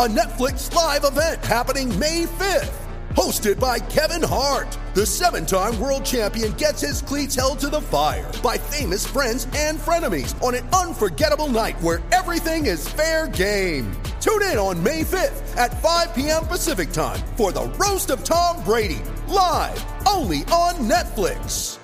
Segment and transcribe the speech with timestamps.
[0.00, 2.72] a Netflix live event happening May 5th.
[3.10, 7.82] Hosted by Kevin Hart, the seven time world champion gets his cleats held to the
[7.82, 13.92] fire by famous friends and frenemies on an unforgettable night where everything is fair game.
[14.22, 16.46] Tune in on May 5th at 5 p.m.
[16.46, 21.76] Pacific time for the Roast of Tom Brady, live only on Netflix.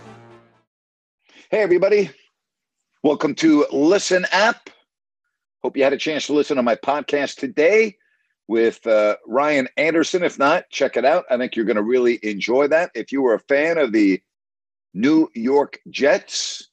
[1.50, 2.08] Hey, everybody.
[3.02, 4.70] Welcome to Listen Up.
[5.62, 7.98] Hope you had a chance to listen to my podcast today
[8.48, 10.22] with uh, Ryan Anderson.
[10.22, 11.24] If not, check it out.
[11.30, 12.90] I think you're going to really enjoy that.
[12.94, 14.20] If you were a fan of the
[14.94, 16.68] New York Jets,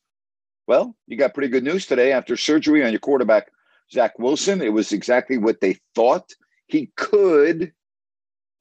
[0.68, 2.12] well, you got pretty good news today.
[2.12, 3.52] After surgery on your quarterback,
[3.92, 6.32] Zach Wilson, it was exactly what they thought.
[6.68, 7.74] He could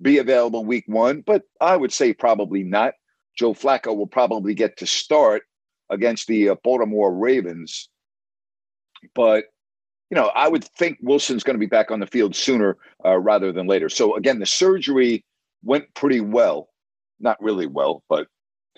[0.00, 2.94] be available week one, but I would say probably not.
[3.36, 5.44] Joe Flacco will probably get to start
[5.90, 7.88] against the uh, Baltimore Ravens.
[9.14, 9.44] But,
[10.10, 13.18] you know, I would think Wilson's going to be back on the field sooner uh,
[13.18, 13.88] rather than later.
[13.88, 15.24] So, again, the surgery
[15.62, 16.68] went pretty well.
[17.20, 18.26] Not really well, but,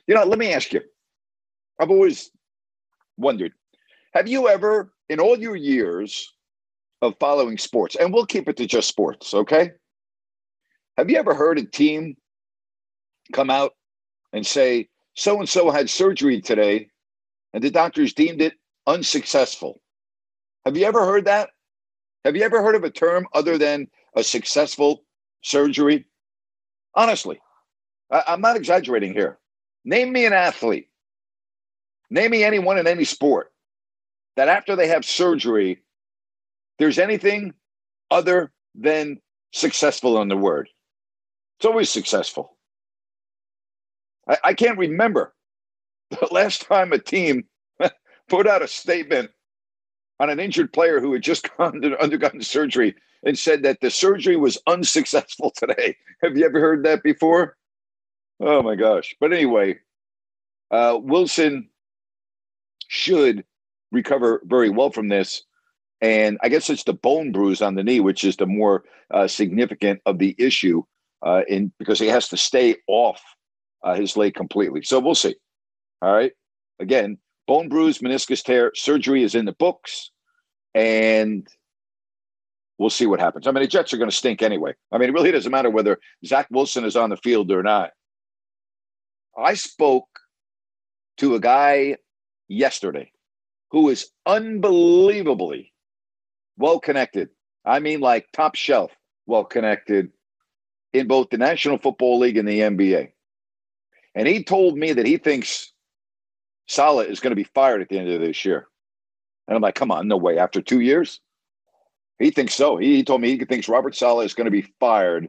[0.06, 0.82] you know, let me ask you.
[1.80, 2.30] I've always
[3.16, 3.52] wondered
[4.12, 6.32] have you ever, in all your years
[7.02, 9.72] of following sports, and we'll keep it to just sports, okay?
[10.96, 12.16] Have you ever heard a team
[13.32, 13.72] come out
[14.32, 16.88] and say, so and so had surgery today
[17.54, 18.54] and the doctors deemed it
[18.86, 19.80] unsuccessful.
[20.64, 21.50] Have you ever heard that?
[22.24, 25.04] Have you ever heard of a term other than a successful
[25.42, 26.06] surgery?
[26.94, 27.40] Honestly,
[28.10, 29.38] I, am not exaggerating here.
[29.84, 30.88] Name me an athlete,
[32.10, 33.52] name me anyone in any sport
[34.36, 35.82] that after they have surgery,
[36.78, 37.54] there's anything
[38.10, 39.20] other than
[39.52, 40.68] successful in the word.
[41.58, 42.56] It's always successful.
[44.28, 45.34] I, I can't remember
[46.10, 47.44] the last time a team
[48.28, 49.30] put out a statement
[50.20, 54.36] on an injured player who had just gone undergone surgery and said that the surgery
[54.36, 55.96] was unsuccessful today.
[56.22, 57.56] Have you ever heard that before?
[58.40, 59.14] Oh my gosh.
[59.20, 59.78] But anyway,
[60.70, 61.68] uh, Wilson
[62.88, 63.44] should
[63.92, 65.42] recover very well from this.
[66.00, 69.26] And I guess it's the bone bruise on the knee, which is the more uh,
[69.26, 70.82] significant of the issue,
[71.22, 73.22] uh, in because he has to stay off
[73.82, 74.82] uh, his leg completely.
[74.82, 75.34] So we'll see.
[76.02, 76.32] All right.
[76.80, 80.10] Again, bone bruise, meniscus tear, surgery is in the books,
[80.74, 81.46] and
[82.78, 83.46] we'll see what happens.
[83.46, 84.74] I mean, the Jets are going to stink anyway.
[84.92, 87.90] I mean, it really doesn't matter whether Zach Wilson is on the field or not.
[89.36, 90.08] I spoke
[91.18, 91.96] to a guy
[92.48, 93.10] yesterday
[93.70, 95.72] who is unbelievably
[96.56, 97.30] well connected.
[97.64, 98.92] I mean, like top shelf
[99.26, 100.10] well connected
[100.92, 103.10] in both the National Football League and the NBA.
[104.14, 105.72] And he told me that he thinks
[106.68, 108.68] Saleh is going to be fired at the end of this year.
[109.48, 110.38] And I'm like, come on, no way.
[110.38, 111.20] After two years?
[112.18, 112.76] He thinks so.
[112.76, 115.28] He, told me he thinks Robert Saleh is going to be fired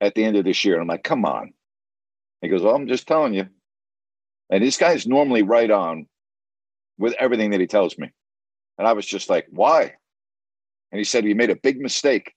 [0.00, 0.74] at the end of this year.
[0.74, 1.52] And I'm like, come on.
[2.40, 3.46] He goes, well, I'm just telling you.
[4.50, 6.06] And this guy's normally right on
[6.98, 8.10] with everything that he tells me.
[8.78, 9.94] And I was just like, why?
[10.92, 12.34] And he said he made a big mistake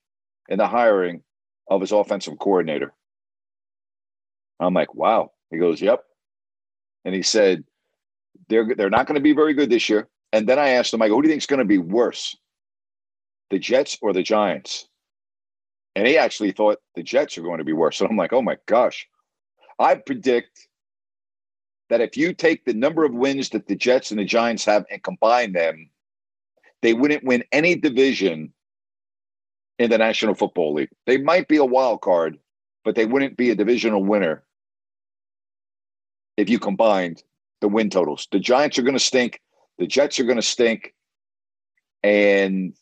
[0.49, 1.21] in the hiring
[1.69, 2.93] of his offensive coordinator.
[4.59, 5.31] I'm like, wow.
[5.51, 6.03] He goes, yep.
[7.05, 7.63] And he said,
[8.47, 10.07] they're they're not going to be very good this year.
[10.33, 11.77] And then I asked him, I go, who do you think is going to be
[11.77, 12.35] worse,
[13.49, 14.87] the Jets or the Giants?
[15.95, 17.97] And he actually thought the Jets are going to be worse.
[17.97, 19.07] So I'm like, oh my gosh.
[19.79, 20.67] I predict
[21.89, 24.85] that if you take the number of wins that the Jets and the Giants have
[24.91, 25.89] and combine them,
[26.81, 28.53] they wouldn't win any division
[29.79, 30.89] in the National Football League.
[31.05, 32.37] They might be a wild card,
[32.83, 34.43] but they wouldn't be a divisional winner
[36.37, 37.23] if you combined
[37.61, 38.27] the win totals.
[38.31, 39.41] The Giants are going to stink.
[39.77, 40.93] The Jets are going to stink.
[42.03, 42.73] And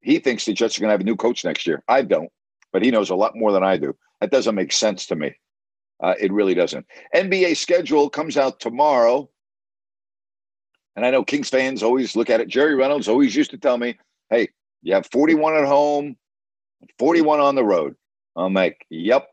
[0.00, 1.82] he thinks the Jets are going to have a new coach next year.
[1.88, 2.30] I don't,
[2.72, 3.96] but he knows a lot more than I do.
[4.20, 5.34] That doesn't make sense to me.
[6.00, 6.86] Uh, it really doesn't.
[7.14, 9.28] NBA schedule comes out tomorrow.
[10.96, 12.48] And I know Kings fans always look at it.
[12.48, 13.96] Jerry Reynolds always used to tell me,
[14.30, 14.48] hey,
[14.82, 16.16] you have 41 at home,
[16.98, 17.94] 41 on the road.
[18.36, 19.28] I'm like, yep.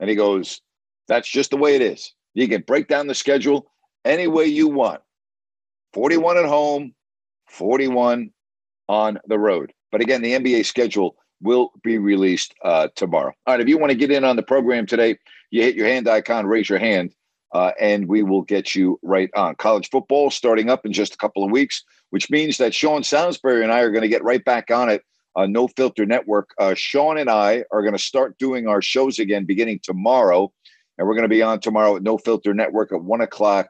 [0.00, 0.60] And he goes,
[1.06, 2.12] that's just the way it is.
[2.34, 3.70] You can break down the schedule
[4.04, 5.00] any way you want.
[5.94, 6.94] 41 at home,
[7.48, 8.30] 41
[8.88, 9.72] on the road.
[9.92, 13.32] But again, the NBA schedule will be released uh, tomorrow.
[13.46, 15.18] All right, if you want to get in on the program today,
[15.50, 17.14] you hit your hand icon, raise your hand,
[17.54, 19.54] uh, and we will get you right on.
[19.54, 23.62] College football starting up in just a couple of weeks, which means that Sean Salisbury
[23.62, 25.02] and I are going to get right back on it.
[25.36, 26.50] Uh, no Filter Network.
[26.58, 30.52] Uh, Sean and I are going to start doing our shows again beginning tomorrow,
[30.96, 33.68] and we're going to be on tomorrow at No Filter Network at one o'clock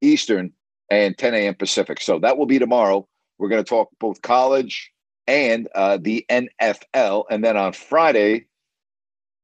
[0.00, 0.52] Eastern
[0.90, 1.54] and 10 a.m.
[1.54, 2.00] Pacific.
[2.00, 3.06] So that will be tomorrow.
[3.42, 4.92] We're going to talk both college
[5.26, 7.24] and uh, the NFL.
[7.28, 8.46] And then on Friday,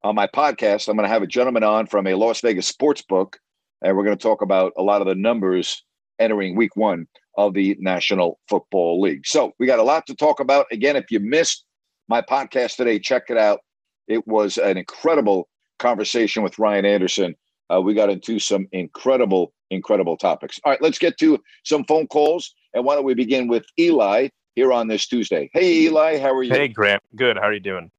[0.05, 3.03] on my podcast, I'm going to have a gentleman on from a Las Vegas sports
[3.03, 3.41] book,
[3.83, 5.83] and we're going to talk about a lot of the numbers
[6.21, 9.27] entering week one of the National Football League.
[9.27, 10.67] So we got a lot to talk about.
[10.71, 11.65] Again, if you missed
[12.07, 13.63] my podcast today, check it out.
[14.07, 15.49] It was an incredible
[15.81, 17.35] conversation with Ryan Anderson.
[17.69, 20.61] Uh, we got into some incredible, incredible topics.
[20.63, 22.55] All right, let's get to some phone calls.
[22.75, 25.51] And why don't we begin with Eli here on this Tuesday?
[25.53, 26.53] Hey, Eli, how are you?
[26.53, 27.03] Hey, Grant.
[27.17, 27.37] Good.
[27.37, 27.91] How are you doing?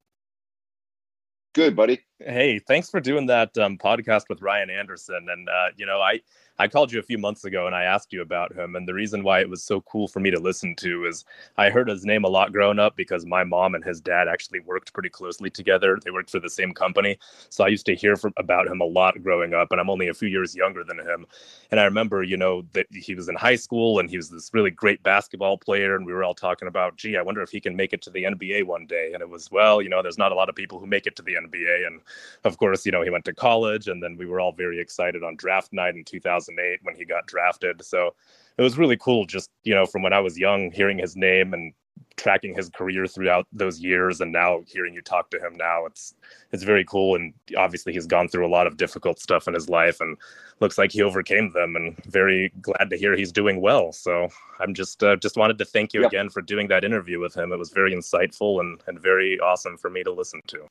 [1.54, 2.00] Good, buddy.
[2.19, 5.27] Hey, thanks for doing that um, podcast with Ryan Anderson.
[5.30, 6.21] And uh, you know, I
[6.59, 8.75] I called you a few months ago and I asked you about him.
[8.75, 11.23] And the reason why it was so cool for me to listen to is
[11.57, 14.59] I heard his name a lot growing up because my mom and his dad actually
[14.59, 15.97] worked pretty closely together.
[16.03, 17.17] They worked for the same company.
[17.50, 19.71] So I used to hear from, about him a lot growing up.
[19.71, 21.25] And I'm only a few years younger than him.
[21.71, 24.51] And I remember, you know, that he was in high school and he was this
[24.53, 25.95] really great basketball player.
[25.95, 28.09] And we were all talking about, gee, I wonder if he can make it to
[28.09, 29.11] the NBA one day.
[29.13, 31.15] And it was, well, you know, there's not a lot of people who make it
[31.15, 31.88] to the NBA.
[31.88, 32.01] And
[32.44, 35.23] of course, you know, he went to college and then we were all very excited
[35.23, 36.03] on draft night in
[36.49, 37.83] 2008 when he got drafted.
[37.83, 38.15] So
[38.57, 41.53] it was really cool just, you know, from when I was young, hearing his name
[41.53, 41.73] and
[42.15, 46.13] tracking his career throughout those years and now hearing you talk to him now it's
[46.51, 47.15] it's very cool.
[47.15, 50.17] And obviously he's gone through a lot of difficult stuff in his life and
[50.59, 53.93] looks like he overcame them and very glad to hear he's doing well.
[53.93, 54.27] So
[54.59, 57.51] i'm just uh, just wanted to thank you again for doing that interview with him.
[57.51, 60.67] It was very insightful and and very awesome for me to listen to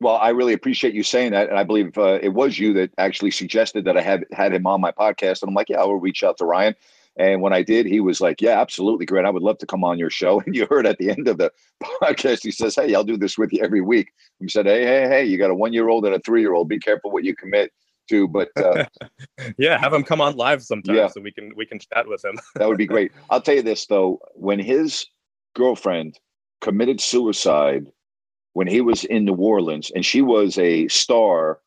[0.00, 2.90] well, I really appreciate you saying that, and I believe uh, it was you that
[2.98, 5.42] actually suggested that I had had him on my podcast.
[5.42, 6.74] And I'm like, yeah, I'll reach out to Ryan.
[7.18, 9.26] And when I did, he was like, "Yeah, absolutely, Grant.
[9.26, 11.38] I would love to come on your show." And you heard at the end of
[11.38, 11.50] the
[11.82, 14.08] podcast, he says, "Hey, I'll do this with you every week."
[14.38, 16.68] He said, "Hey, hey, hey, you got a one-year-old and a three-year-old.
[16.68, 17.72] Be careful what you commit
[18.10, 18.84] to." But uh,
[19.58, 21.08] yeah, have him come on live sometime yeah.
[21.08, 22.38] so we can we can chat with him.
[22.56, 23.12] that would be great.
[23.30, 25.06] I'll tell you this though: when his
[25.54, 26.18] girlfriend
[26.60, 27.86] committed suicide
[28.56, 31.60] when he was in New Orleans, and she was a star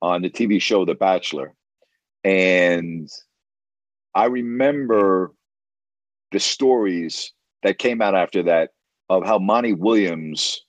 [0.00, 1.52] on the TV show The Bachelor.
[2.22, 3.10] And
[4.14, 5.32] I remember
[6.30, 7.32] the stories
[7.64, 8.70] that came out after that
[9.08, 10.64] of how Monty Williams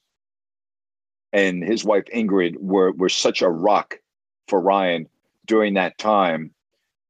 [1.32, 4.00] and his wife Ingrid were were such a rock
[4.48, 5.08] for Ryan
[5.46, 6.56] during that time.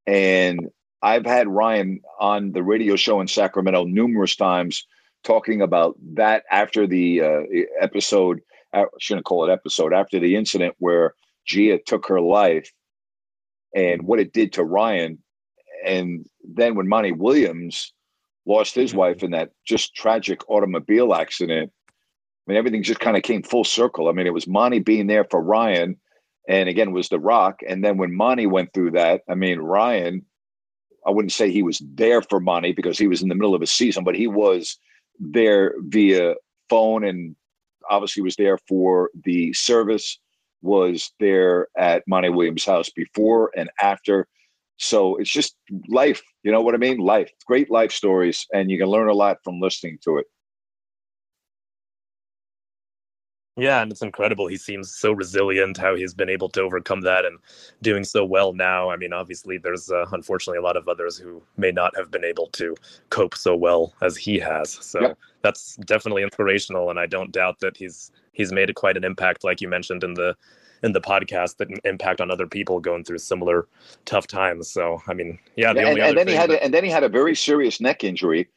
[0.07, 0.67] And
[1.01, 4.85] I've had Ryan on the radio show in Sacramento numerous times
[5.23, 7.41] talking about that after the uh,
[7.79, 8.41] episode
[8.73, 11.13] I shouldn't call it episode, after the incident where
[11.45, 12.71] Gia took her life
[13.75, 15.19] and what it did to Ryan.
[15.85, 17.93] And then when Monty Williams
[18.45, 18.99] lost his mm-hmm.
[18.99, 21.71] wife in that just tragic automobile accident,
[22.47, 24.07] I mean, everything just kind of came full circle.
[24.07, 25.97] I mean, it was Monty being there for Ryan,
[26.47, 27.59] and again, was The Rock.
[27.67, 30.25] And then when Monty went through that, I mean, Ryan,
[31.05, 33.61] I wouldn't say he was there for Monty because he was in the middle of
[33.61, 34.77] a season, but he was
[35.19, 36.35] there via
[36.69, 37.35] phone and
[37.89, 40.19] obviously was there for the service,
[40.61, 44.27] was there at Monty Williams' house before and after.
[44.77, 45.55] So it's just
[45.87, 46.21] life.
[46.43, 46.97] You know what I mean?
[46.97, 47.31] Life.
[47.45, 48.45] Great life stories.
[48.53, 50.25] And you can learn a lot from listening to it.
[53.57, 54.45] Yeah, and it's incredible.
[54.45, 57.39] He seems so resilient how he's been able to overcome that and
[57.81, 58.91] doing so well now.
[58.91, 62.23] I mean, obviously, there's uh, unfortunately a lot of others who may not have been
[62.23, 62.75] able to
[63.09, 64.69] cope so well as he has.
[64.69, 65.17] So yep.
[65.41, 69.59] that's definitely inspirational, and I don't doubt that he's he's made quite an impact, like
[69.59, 70.35] you mentioned in the
[70.83, 73.67] in the podcast, that impact on other people going through similar
[74.05, 74.69] tough times.
[74.69, 75.73] So, I mean, yeah.
[75.73, 76.61] The yeah and, and then he had that...
[76.61, 78.47] a, and then he had a very serious neck injury,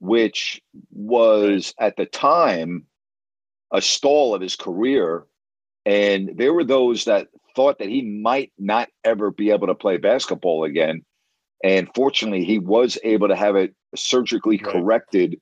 [0.00, 2.86] which was at the time
[3.72, 5.24] a stall of his career.
[5.84, 9.96] And there were those that thought that he might not ever be able to play
[9.96, 11.04] basketball again.
[11.64, 14.72] And fortunately, he was able to have it surgically right.
[14.72, 15.40] corrected.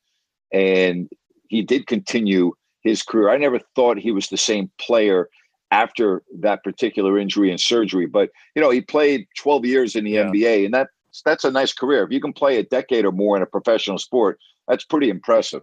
[0.53, 1.09] And
[1.49, 2.53] he did continue
[2.83, 3.31] his career.
[3.31, 5.29] I never thought he was the same player
[5.71, 8.07] after that particular injury and surgery.
[8.07, 10.25] But, you know, he played 12 years in the yeah.
[10.25, 10.89] NBA, and that,
[11.25, 12.05] that's a nice career.
[12.05, 14.39] If you can play a decade or more in a professional sport,
[14.69, 15.63] that's pretty impressive.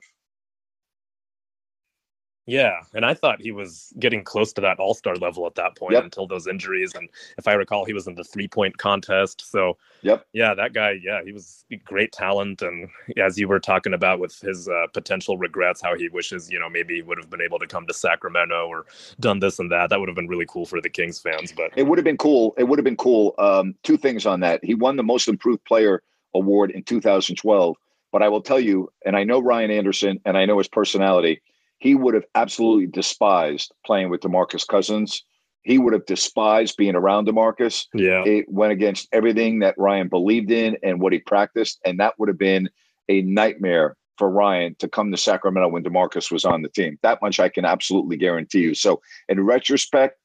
[2.52, 5.78] Yeah, and I thought he was getting close to that All Star level at that
[5.78, 6.04] point Yep.
[6.04, 6.92] until those injuries.
[6.94, 9.50] And if I recall, he was in the three point contest.
[9.50, 10.26] So Yep.
[10.34, 12.62] yeah, that guy, yeah, he was great talent.
[12.62, 16.60] And as you were talking about with his uh, potential regrets, how he wishes, you
[16.60, 18.86] know, maybe he would have been able to come to Sacramento or
[19.22, 19.90] done this and that.
[19.90, 21.54] That would have been really cool for the Kings fans.
[21.54, 22.54] But It would have been cool.
[22.58, 23.34] It would have been cool.
[23.38, 24.60] Um, two things on that.
[24.62, 26.04] He won the Most Improved Player
[26.36, 27.78] award in 2012.
[28.12, 31.42] But I will tell you, and I know Ryan Anderson, and I know his personality.
[31.82, 35.24] He would have absolutely despised playing with Demarcus Cousins.
[35.64, 37.88] He would have despised being around Demarcus.
[37.96, 42.14] yeah, It went against everything that Ryan believed in and what he practiced, and that
[42.20, 42.70] would have been
[43.10, 47.00] a nightmare for Ryan to come to Sacramento when Demarcus was on the team.
[47.02, 48.76] That much I can absolutely guarantee you.
[48.76, 50.20] So, in retrospect,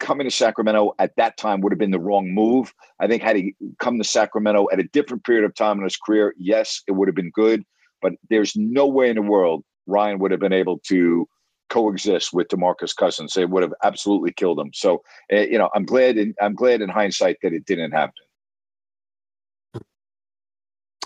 [0.00, 2.74] coming to Sacramento at that time would have been the wrong move.
[2.98, 5.96] I think had he come to Sacramento at a different period of time in his
[5.96, 7.62] career, yes, it would have been good.
[8.02, 11.28] But there's no way in the world Ryan would have been able to
[11.68, 13.36] coexist with Demarcus Cousins.
[13.36, 14.70] It would have absolutely killed him.
[14.74, 16.16] So, uh, you know, I'm glad.
[16.18, 18.14] In, I'm glad in hindsight that it didn't happen.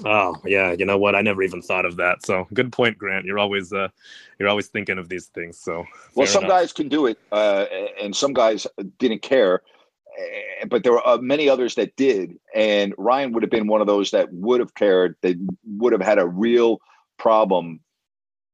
[0.05, 1.15] Oh yeah, you know what?
[1.15, 2.27] I never even thought of that.
[2.27, 3.27] So good point, Grant.
[3.27, 3.89] You're always uh,
[4.39, 5.59] you're always thinking of these things.
[5.59, 5.87] So
[6.17, 6.57] Well, some enough.
[6.57, 7.67] guys can do it, uh,
[8.03, 8.67] and some guys
[8.99, 9.63] didn't care.
[10.19, 13.81] eh, But there were uh, many others that did, and Ryan would have been one
[13.81, 15.15] of those that would have cared.
[15.23, 16.81] That would have had a real
[17.17, 17.79] problem,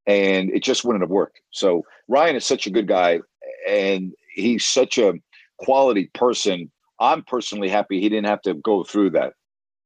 [0.07, 1.40] and it just wouldn't have worked.
[1.50, 3.21] So Ryan is such a good guy,
[3.69, 5.14] and he's such a
[5.59, 6.71] quality person.
[6.99, 9.35] I'm personally happy he didn't have to go through that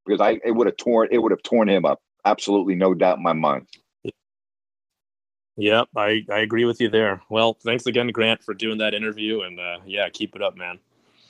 [0.05, 2.01] because I it would have torn it would have torn him up.
[2.25, 3.67] Absolutely, no doubt in my mind.
[5.57, 7.21] Yep, I, I agree with you there.
[7.29, 10.79] Well, thanks again, Grant, for doing that interview, and uh, yeah, keep it up, man.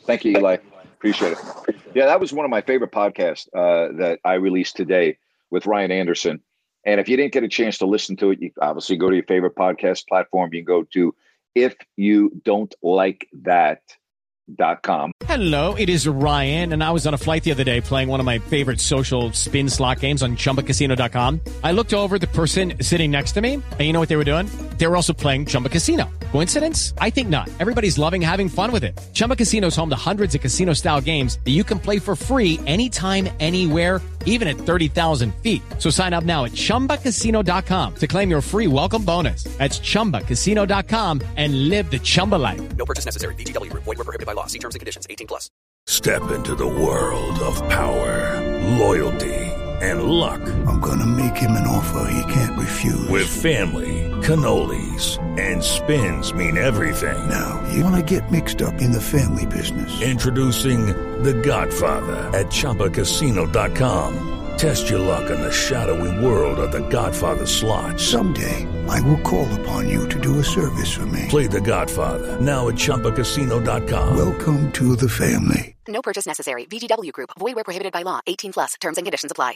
[0.06, 0.58] Thank you, Eli.
[0.84, 1.76] Appreciate it.
[1.94, 5.18] Yeah, that was one of my favorite podcasts uh, that I released today
[5.52, 6.42] with Ryan Anderson.
[6.86, 9.16] And if you didn't get a chance to listen to it, you obviously go to
[9.16, 10.54] your favorite podcast platform.
[10.54, 11.16] You can go to
[11.56, 15.12] if you don't like that.com.
[15.26, 18.20] Hello, it is Ryan, and I was on a flight the other day playing one
[18.20, 21.42] of my favorite social spin slot games on chumbacasino.com.
[21.64, 24.24] I looked over the person sitting next to me, and you know what they were
[24.24, 24.48] doing?
[24.78, 26.10] They were also playing Chumba Casino.
[26.32, 26.94] Coincidence?
[26.98, 27.50] I think not.
[27.60, 29.00] Everybody's loving having fun with it.
[29.14, 32.16] Chumba Casino is home to hundreds of casino style games that you can play for
[32.16, 35.62] free anytime, anywhere, even at 30,000 feet.
[35.80, 39.46] So sign up now at chumbacasino.com to claim your free welcome bonus.
[39.58, 42.76] That's chumbacasino.com and live the Chumba life.
[42.76, 43.36] No purchase necessary.
[43.36, 43.84] VGW Group.
[43.84, 44.48] Void were prohibited by law.
[44.48, 45.08] See terms and conditions.
[45.10, 45.50] 18 plus.
[45.88, 48.42] Step into the world of power,
[48.78, 49.36] loyalty,
[49.82, 50.42] and luck.
[50.66, 53.08] I'm gonna make him an offer he can't refuse.
[53.08, 57.18] With family, cannolis, and spins mean everything.
[57.30, 60.02] now, you wanna get mixed up in the family business.
[60.02, 60.88] Introducing
[61.24, 64.32] The Godfather at ChumbaCasino.com.
[64.58, 68.00] Test your luck in the shadowy world of The Godfather slot.
[68.00, 71.26] Someday, I will call upon you to do a service for me.
[71.30, 74.18] Play The Godfather now at ChumbaCasino.com.
[74.18, 75.76] Welcome to the family.
[75.88, 76.66] No purchase necessary.
[76.66, 77.30] VGW Group.
[77.38, 78.22] Void where prohibited by law.
[78.26, 78.74] 18 plus.
[78.82, 79.56] Terms and conditions apply.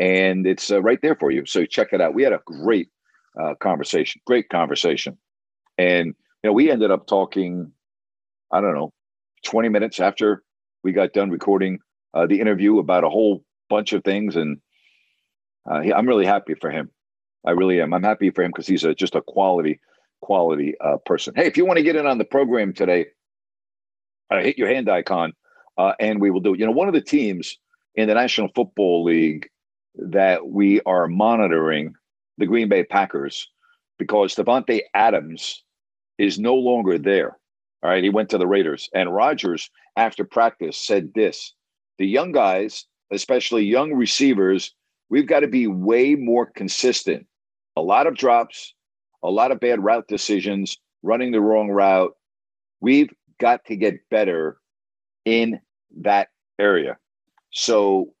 [0.00, 1.44] And it's uh, right there for you.
[1.44, 2.14] So check it out.
[2.14, 2.88] We had a great
[3.40, 5.18] uh, conversation, great conversation.
[5.76, 6.08] And,
[6.42, 7.72] you know, we ended up talking,
[8.52, 8.92] I don't know,
[9.44, 10.42] 20 minutes after
[10.82, 11.78] we got done recording
[12.14, 14.36] uh, the interview about a whole bunch of things.
[14.36, 14.58] And
[15.70, 16.90] uh, he, I'm really happy for him.
[17.46, 17.94] I really am.
[17.94, 19.80] I'm happy for him because he's a, just a quality,
[20.20, 21.34] quality uh, person.
[21.36, 23.06] Hey, if you want to get in on the program today,
[24.30, 25.32] uh, hit your hand icon
[25.78, 26.60] uh, and we will do it.
[26.60, 27.56] You know, one of the teams
[27.94, 29.48] in the National Football League
[29.94, 31.94] that we are monitoring,
[32.38, 33.48] the Green Bay Packers,
[33.98, 35.64] because Davante Adams
[36.18, 37.36] is no longer there.
[37.82, 38.88] All right, he went to the Raiders.
[38.94, 41.54] And Rodgers, after practice, said this
[41.98, 44.74] the young guys, especially young receivers,
[45.10, 47.26] we've got to be way more consistent.
[47.76, 48.74] A lot of drops,
[49.22, 52.12] a lot of bad route decisions, running the wrong route.
[52.80, 54.58] We've got to get better
[55.24, 55.60] in
[56.00, 56.28] that
[56.58, 56.98] area.
[57.50, 58.14] So,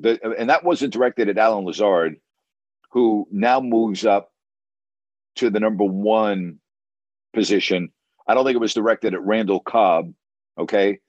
[0.00, 2.16] the and that wasn't directed at Allen Lazard,
[2.92, 4.32] who now moves up
[5.36, 6.58] to the number one
[7.32, 7.90] position.
[8.26, 10.12] I don't think it was directed at Randall Cobb,
[10.58, 11.00] okay,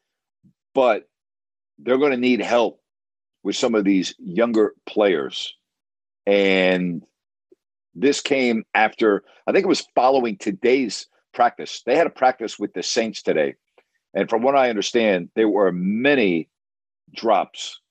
[0.74, 1.04] but
[1.78, 2.80] they're going to need help
[3.44, 5.54] with some of these younger players,
[6.26, 7.04] and
[7.94, 11.84] this came after I think it was following today's practice.
[11.86, 13.56] They had a practice with the Saints today.
[14.14, 16.50] And from what I understand, there were many
[17.14, 17.82] drops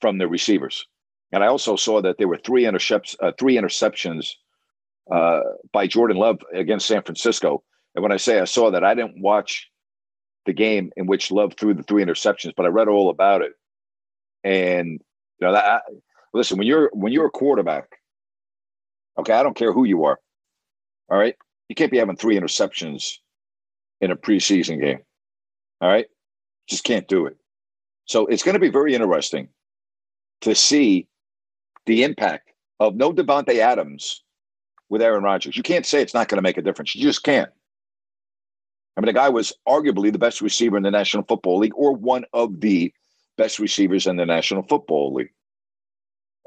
[0.00, 0.86] from the receivers.
[1.32, 4.32] And I also saw that there were three intercepts, uh, three interceptions
[5.10, 5.40] uh,
[5.72, 7.62] by Jordan Love against San Francisco.
[7.94, 9.70] And when I say I saw that, I didn't watch
[10.44, 13.52] the game in which Love threw the three interceptions, but I read all about it.
[14.44, 15.00] And
[15.40, 15.80] you know, that, I,
[16.32, 17.88] listen, when you're when you're a quarterback,
[19.18, 20.18] okay, I don't care who you are.
[21.08, 21.34] All right.
[21.68, 23.14] You can't be having three interceptions
[24.00, 25.00] in a preseason game.
[25.80, 26.06] All right.
[26.68, 27.36] Just can't do it.
[28.06, 29.48] So it's going to be very interesting
[30.42, 31.08] to see
[31.86, 34.22] the impact of no Davante Adams
[34.88, 35.56] with Aaron Rodgers.
[35.56, 36.94] You can't say it's not going to make a difference.
[36.94, 37.50] You just can't.
[38.96, 41.92] I mean, the guy was arguably the best receiver in the National Football League or
[41.92, 42.92] one of the
[43.36, 45.32] best receivers in the National Football League.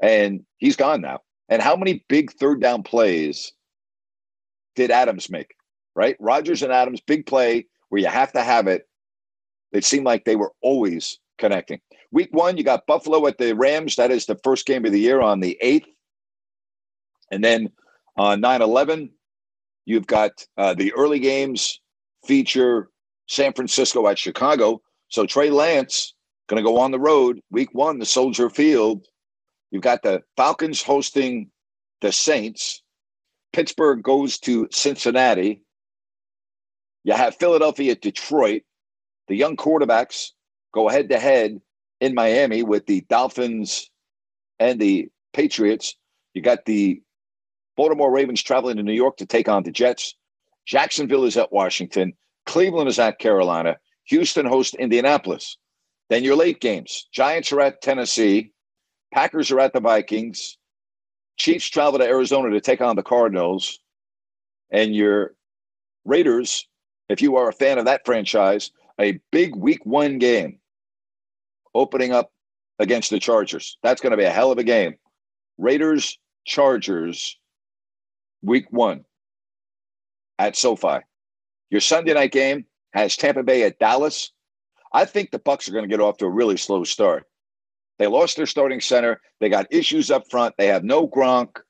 [0.02, 1.20] And he's gone now.
[1.48, 3.52] And how many big third down plays
[4.74, 5.54] did Adams make?
[5.94, 6.16] Right?
[6.18, 8.88] Rodgers and Adams, big play where you have to have it.
[9.72, 11.80] It seemed like they were always connecting.
[12.12, 13.96] Week one, you got Buffalo at the Rams.
[13.96, 15.86] That is the first game of the year on the 8th.
[17.30, 17.70] And then
[18.16, 19.10] on 9 11,
[19.84, 21.80] you've got uh, the early games
[22.26, 22.90] feature
[23.28, 24.82] San Francisco at Chicago.
[25.08, 26.14] So Trey Lance
[26.48, 29.06] going to go on the road week one, the Soldier Field.
[29.70, 31.50] You've got the Falcons hosting
[32.00, 32.82] the Saints.
[33.52, 35.62] Pittsburgh goes to Cincinnati.
[37.04, 38.62] You have Philadelphia, at Detroit.
[39.28, 40.30] The young quarterbacks
[40.74, 41.60] go head to head
[42.00, 43.90] in Miami with the Dolphins
[44.58, 45.96] and the Patriots.
[46.34, 47.02] You got the
[47.76, 50.14] Baltimore Ravens traveling to New York to take on the Jets.
[50.66, 52.12] Jacksonville is at Washington.
[52.46, 53.76] Cleveland is at Carolina.
[54.04, 55.56] Houston hosts Indianapolis.
[56.08, 58.52] Then your late games Giants are at Tennessee.
[59.12, 60.56] Packers are at the Vikings.
[61.36, 63.78] Chiefs travel to Arizona to take on the Cardinals.
[64.70, 65.34] And your
[66.04, 66.66] Raiders,
[67.08, 70.58] if you are a fan of that franchise, a big week one game
[71.74, 72.30] opening up
[72.78, 73.78] against the Chargers.
[73.82, 74.94] That's going to be a hell of a game.
[75.58, 77.38] Raiders, Chargers,
[78.42, 79.04] week one
[80.38, 81.00] at SoFi.
[81.70, 84.32] Your Sunday night game has Tampa Bay at Dallas.
[84.92, 87.26] I think the Bucs are going to get off to a really slow start.
[87.98, 89.20] They lost their starting center.
[89.40, 90.54] They got issues up front.
[90.56, 91.60] They have no Gronk.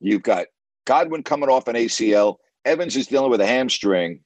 [0.00, 0.46] You've got
[0.84, 2.36] Godwin coming off an ACL.
[2.64, 4.20] Evans is dealing with a hamstring.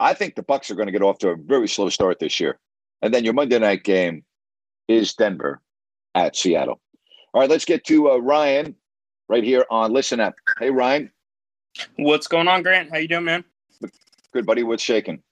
[0.00, 2.38] I think the Bucs are going to get off to a very slow start this
[2.38, 2.58] year.
[3.02, 4.24] And then your Monday night game
[4.88, 5.60] is Denver
[6.14, 6.80] at Seattle.
[7.32, 8.74] All right, let's get to uh, Ryan
[9.28, 10.34] right here on Listen Up.
[10.58, 11.10] Hey, Ryan.
[11.96, 12.90] What's going on, Grant?
[12.90, 13.44] How you doing, man?
[14.32, 14.62] Good, buddy.
[14.62, 15.22] What's shaking?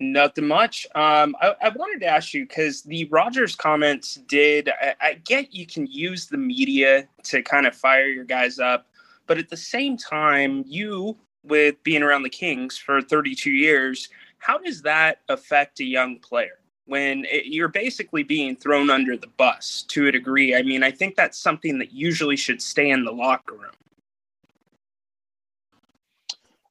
[0.00, 0.86] Nothing much.
[0.94, 4.68] Um, I, I, wanted to ask you because the Rodgers comments did.
[4.68, 8.86] I, I, get you can use the media to kind of fire your guys up,
[9.26, 14.58] but at the same time, you with being around the Kings for 32 years, how
[14.58, 16.57] does that affect a young player?
[16.88, 20.56] When it, you're basically being thrown under the bus to a degree.
[20.56, 23.72] I mean, I think that's something that usually should stay in the locker room.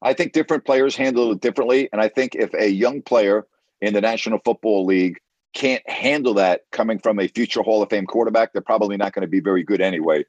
[0.01, 1.87] I think different players handle it differently.
[1.91, 3.47] And I think if a young player
[3.81, 5.19] in the National Football League
[5.53, 9.21] can't handle that coming from a future Hall of Fame quarterback, they're probably not going
[9.21, 10.23] to be very good anyway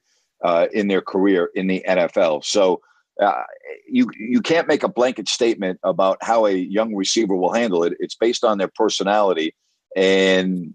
[0.44, 2.44] uh, in their career in the NFL.
[2.44, 2.80] So
[3.22, 3.42] uh,
[3.88, 7.94] you you can't make a blanket statement about how a young receiver will handle it.
[7.98, 9.54] It's based on their personality
[9.96, 10.74] and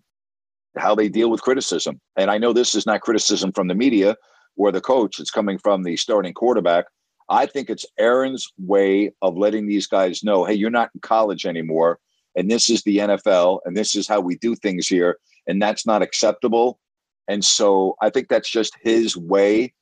[0.78, 2.00] how they deal with criticism.
[2.16, 4.16] And I know this is not criticism from the media
[4.56, 6.86] or the coach, it's coming from the starting quarterback.
[7.30, 11.46] I think it's Aaron's way of letting these guys know hey, you're not in college
[11.46, 12.00] anymore.
[12.36, 15.18] And this is the NFL, and this is how we do things here.
[15.48, 16.80] And that's not acceptable.
[17.28, 19.74] And so I think that's just his way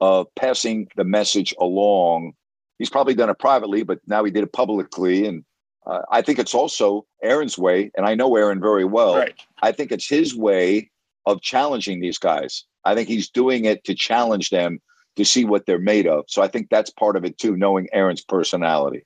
[0.00, 2.32] of passing the message along.
[2.78, 5.26] He's probably done it privately, but now he did it publicly.
[5.26, 5.44] And
[5.86, 9.16] uh, I think it's also Aaron's way, and I know Aaron very well.
[9.16, 9.34] Right.
[9.62, 10.90] I think it's his way
[11.26, 12.64] of challenging these guys.
[12.84, 14.80] I think he's doing it to challenge them
[15.16, 16.24] to see what they're made of.
[16.28, 19.04] So I think that's part of it too, knowing Aaron's personality.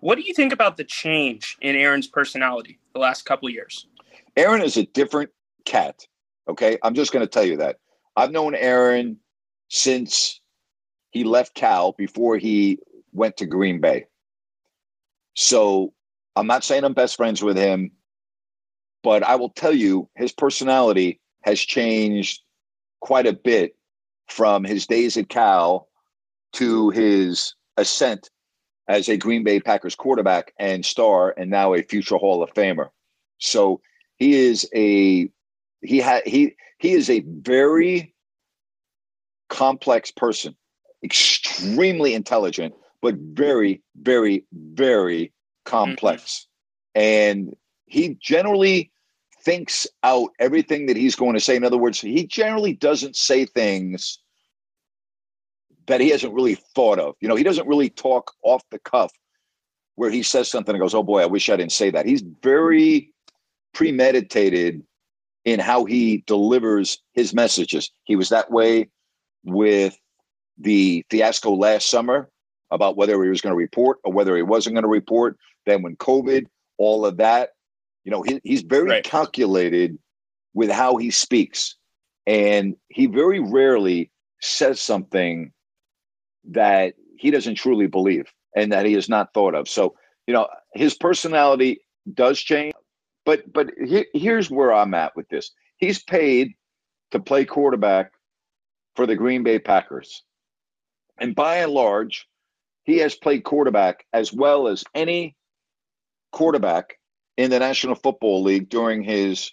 [0.00, 3.86] What do you think about the change in Aaron's personality the last couple of years?
[4.36, 5.30] Aaron is a different
[5.64, 6.06] cat.
[6.48, 6.78] Okay.
[6.82, 7.76] I'm just going to tell you that.
[8.16, 9.18] I've known Aaron
[9.68, 10.40] since
[11.10, 12.78] he left Cal before he
[13.12, 14.06] went to Green Bay.
[15.34, 15.92] So
[16.36, 17.90] I'm not saying I'm best friends with him,
[19.02, 22.42] but I will tell you his personality has changed
[23.00, 23.76] quite a bit
[24.28, 25.88] from his days at Cal
[26.54, 28.30] to his ascent
[28.88, 32.88] as a Green Bay Packers quarterback and star, and now a future Hall of Famer.
[33.38, 33.80] So
[34.18, 35.30] he is a
[35.80, 38.14] he had he he is a very
[39.48, 40.56] complex person,
[41.04, 45.32] extremely intelligent, but very, very, very
[45.64, 46.46] complex.
[46.96, 47.02] Mm-hmm.
[47.02, 48.90] And he generally
[49.42, 51.56] thinks out everything that he's going to say.
[51.56, 54.18] In other words, he generally doesn't say things
[55.86, 57.16] that he hasn't really thought of.
[57.20, 59.10] You know, he doesn't really talk off the cuff
[59.96, 62.06] where he says something and goes, Oh boy, I wish I didn't say that.
[62.06, 63.12] He's very
[63.74, 64.82] premeditated
[65.44, 67.90] in how he delivers his messages.
[68.04, 68.88] He was that way
[69.44, 69.98] with
[70.56, 72.30] the fiasco last summer
[72.72, 75.38] about whether he was going to report or whether he wasn't going to report.
[75.66, 76.46] Then when COVID,
[76.78, 77.50] all of that,
[78.04, 79.04] you know, he, he's very Right.
[79.04, 79.98] calculated
[80.54, 81.76] with how he speaks,
[82.26, 84.10] and he very rarely
[84.42, 85.52] says something
[86.50, 89.68] that he doesn't truly believe and that he has not thought of.
[89.68, 89.94] So,
[90.26, 91.80] you know, his personality
[92.14, 92.74] does change,
[93.26, 95.52] but but he, here's where I'm at with this.
[95.78, 96.54] He's paid
[97.12, 98.12] to play quarterback
[98.96, 100.24] for the Green Bay Packers.
[101.18, 102.26] And by and large,
[102.84, 105.36] he has played quarterback as well as any
[106.32, 106.98] quarterback
[107.36, 109.50] in the National Football League during his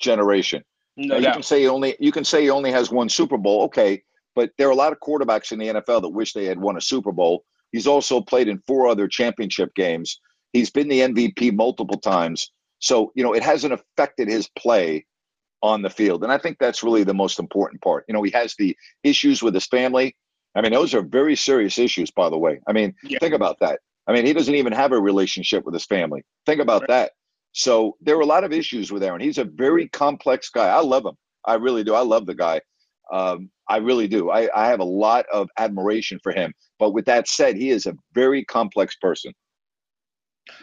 [0.00, 0.62] generation.
[0.96, 1.34] No you doubt.
[1.34, 4.02] can say he only you can say he only has one Super Bowl, okay,
[4.34, 6.76] but there are a lot of quarterbacks in the NFL that wish they had won
[6.76, 7.44] a Super Bowl.
[7.72, 10.20] He's also played in four other championship games.
[10.52, 12.50] He's been the MVP multiple times.
[12.80, 15.04] So, you know, it hasn't affected his play
[15.62, 16.22] on the field.
[16.22, 18.04] And I think that's really the most important part.
[18.08, 20.16] You know, he has the issues with his family.
[20.54, 22.60] I mean, those are very serious issues, by the way.
[22.66, 23.18] I mean, Yeah.
[23.20, 23.80] think about that.
[24.06, 26.22] I mean, he doesn't even have a relationship with his family.
[26.46, 26.88] Think about Right.
[26.88, 27.12] that.
[27.52, 29.20] So there are a lot of issues with Aaron.
[29.20, 30.68] He's a very complex guy.
[30.68, 31.14] I love him.
[31.44, 31.94] I really do.
[31.94, 32.60] I love the guy.
[33.12, 34.30] Um, I really do.
[34.30, 36.52] I, I have a lot of admiration for him.
[36.78, 39.32] But with that said, he is a very complex person.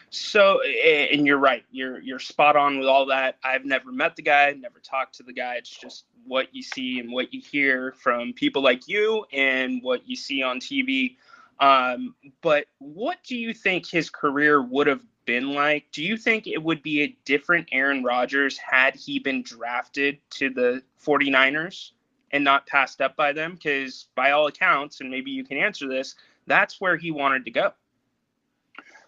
[0.09, 1.63] So, and you're right.
[1.71, 3.37] You're you're spot on with all that.
[3.43, 5.55] I've never met the guy, never talked to the guy.
[5.55, 10.07] It's just what you see and what you hear from people like you and what
[10.07, 11.17] you see on TV.
[11.59, 15.85] Um, but what do you think his career would have been like?
[15.91, 20.49] Do you think it would be a different Aaron Rodgers had he been drafted to
[20.49, 21.91] the 49ers
[22.31, 23.53] and not passed up by them?
[23.53, 26.15] Because by all accounts, and maybe you can answer this,
[26.47, 27.73] that's where he wanted to go.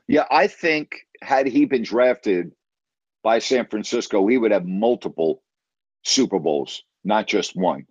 [0.07, 0.91] Yeah, I think
[1.21, 2.51] had he been drafted
[3.23, 5.43] by San Francisco, he would have multiple
[6.03, 7.85] Super Bowls, not just one.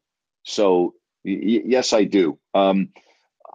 [0.45, 2.39] So, y- yes, I do.
[2.55, 2.91] Um,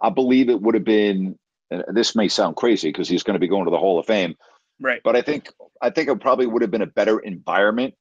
[0.00, 1.38] I believe it would have been.
[1.70, 4.06] and This may sound crazy because he's going to be going to the Hall of
[4.06, 4.36] Fame,
[4.80, 5.00] Right.
[5.04, 5.50] but I think
[5.82, 7.94] I think it probably would have been a better environment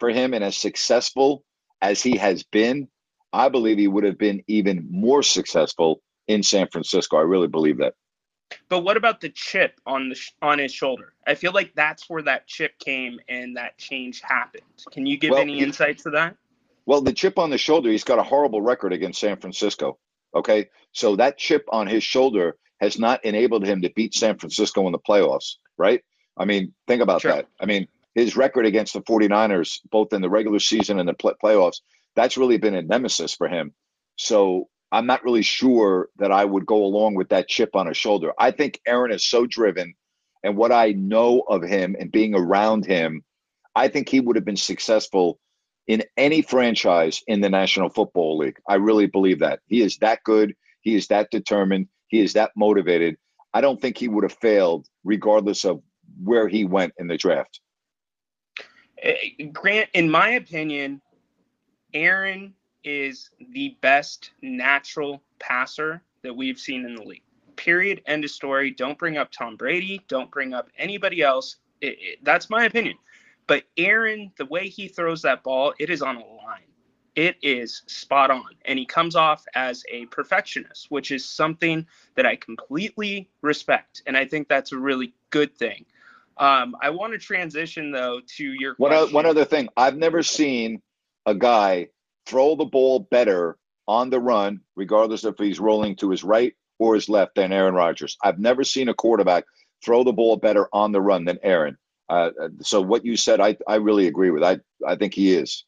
[0.00, 1.44] for him, and as successful
[1.82, 2.88] as he has been,
[3.32, 7.18] I believe he would have been even more successful in San Francisco.
[7.18, 7.94] I really believe that.
[8.68, 11.12] But what about the chip on the sh- on his shoulder?
[11.26, 14.62] I feel like that's where that chip came and that change happened.
[14.90, 16.36] Can you give Well, any insight to that?
[16.86, 19.98] Well, the chip on the shoulder, he's got a horrible record against San Francisco.
[20.34, 20.68] Okay.
[20.92, 24.92] So that chip on his shoulder has not enabled him to beat San Francisco in
[24.92, 26.02] the playoffs, right?
[26.36, 27.32] I mean, think about Sure.
[27.32, 27.46] that.
[27.60, 31.34] I mean, his record against the 49ers, both in the regular season and the pl-
[31.42, 31.80] playoffs,
[32.14, 33.74] that's really been a nemesis for him.
[34.16, 37.96] So I'm not really sure that I would go along with that chip on his
[37.96, 38.32] shoulder.
[38.38, 39.94] I think Aaron is so driven,
[40.42, 43.24] and what I know of him and being around him,
[43.74, 45.38] I think he would have been successful
[45.86, 48.58] in any franchise in the National Football League.
[48.68, 49.60] I really believe that.
[49.66, 50.54] He is that good.
[50.80, 51.88] He is that determined.
[52.08, 53.16] He is that motivated.
[53.52, 55.82] I don't think he would have failed regardless of
[56.22, 57.60] where he went in the draft.
[59.02, 61.00] Eh, Grant, in my opinion,
[61.94, 67.22] Aaron is the best natural passer that we've seen in the league.
[67.56, 68.02] Period.
[68.06, 68.70] End of story.
[68.70, 70.00] Don't bring up Tom Brady.
[70.08, 71.56] Don't bring up anybody else.
[71.80, 72.96] It- it- that's my opinion.
[73.46, 76.62] But Aaron, the way he throws that ball, it is on a line.
[77.14, 78.44] It is spot on.
[78.64, 84.02] And he comes off as a perfectionist, which is something that I completely respect.
[84.06, 85.84] And I think that's a really good thing.
[86.36, 90.22] Um, I want to transition, though, to your One, o- one other thing I've never
[90.22, 90.80] seen
[91.26, 91.88] a guy
[92.28, 96.94] throw the ball better on the run, regardless if he's rolling to his right or
[96.94, 98.16] his left, than Aaron Rodgers.
[98.22, 99.44] I've never seen a quarterback
[99.84, 101.78] throw the ball better on the run than Aaron.
[102.08, 104.42] Uh, so what you said, I, I really agree with.
[104.42, 105.64] I, I think he is.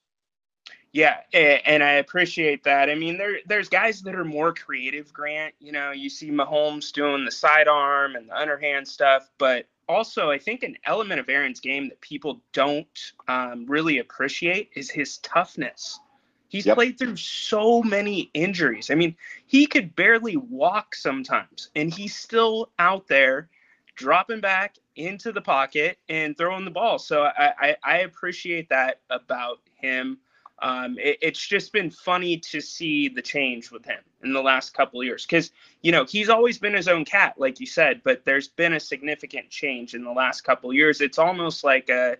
[0.92, 2.90] Yeah, and I appreciate that.
[2.90, 5.55] I mean, there there's guys that are more creative, Grant.
[5.61, 10.38] You know, you see Mahomes doing the sidearm and the underhand stuff, but also I
[10.38, 16.01] think an element of Aaron's game that people don't um, really appreciate is his toughness.
[16.50, 16.76] He's Yep.
[16.76, 18.90] played through so many injuries.
[18.90, 23.48] I mean, he could barely walk sometimes, and he's still out there
[23.94, 26.98] dropping back into the pocket and throwing the ball.
[26.98, 30.18] So I, I, I appreciate that about him.
[30.58, 34.74] Um, it, it's just been funny to see the change with him in the last
[34.74, 38.02] couple of years because you know he's always been his own cat, like you said,
[38.02, 41.00] but there's been a significant change in the last couple of years.
[41.00, 42.16] It's almost like a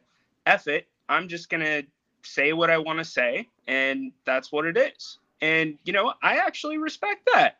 [0.47, 0.87] F it.
[1.09, 1.83] I'm just gonna
[2.23, 5.19] say what I want to say, and that's what it is.
[5.41, 7.59] And you know, I actually respect that.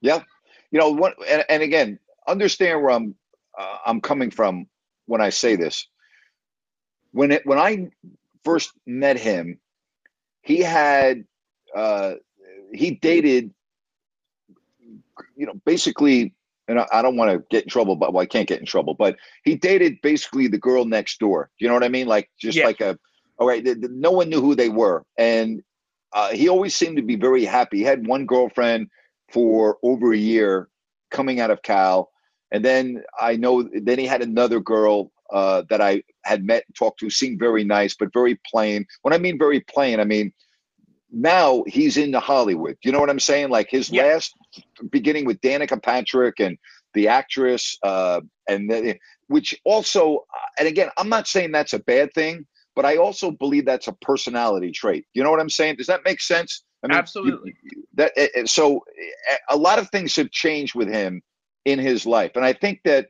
[0.00, 0.22] Yeah,
[0.70, 1.14] you know what?
[1.28, 3.14] And, and again, understand where I'm
[3.58, 4.66] uh, I'm coming from
[5.06, 5.86] when I say this.
[7.12, 7.90] When it when I
[8.44, 9.58] first met him,
[10.42, 11.24] he had
[11.74, 12.14] uh,
[12.72, 13.52] he dated
[15.36, 16.34] you know, basically,
[16.68, 18.66] and I, I don't want to get in trouble, but well, I can't get in
[18.66, 21.50] trouble, but he dated basically the girl next door.
[21.58, 22.06] You know what I mean?
[22.06, 22.66] Like just Yeah.
[22.66, 22.98] like a,
[23.38, 25.62] all right, the, the- no one knew who they were, and
[26.12, 27.78] uh, he always seemed to be very happy.
[27.78, 28.88] He had one girlfriend
[29.32, 30.68] for over a year
[31.10, 32.10] coming out of Cal,
[32.52, 36.76] and then I know then he had another girl uh, that I had met and
[36.76, 38.86] talked to, seemed very nice, but very plain.
[39.02, 40.32] When I mean very plain, I mean
[41.12, 42.76] now he's into Hollywood.
[42.84, 43.50] You know what I'm saying?
[43.50, 44.04] Like his Yeah.
[44.04, 44.34] last
[44.90, 46.58] beginning with Danica Patrick and
[46.94, 50.24] the actress, uh, and then, which also,
[50.58, 53.92] and again, I'm not saying that's a bad thing, but I also believe that's a
[53.92, 55.06] personality trait.
[55.14, 55.76] You know what I'm saying?
[55.76, 56.64] Does that make sense?
[56.82, 57.54] I mean, you- Absolutely.
[57.94, 58.84] that eh, eh, so
[59.30, 61.22] eh, a lot of things have changed with him
[61.64, 63.08] in his life, and I think that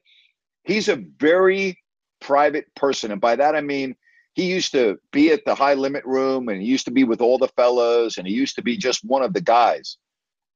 [0.64, 1.78] he's a very
[2.20, 3.96] private person, and by that I mean
[4.34, 7.20] he used to be at the high limit room and he used to be with
[7.20, 9.98] all the fellows, and he used to be just one of the guys.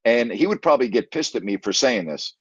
[0.05, 2.35] And he would probably get pissed at me for saying this,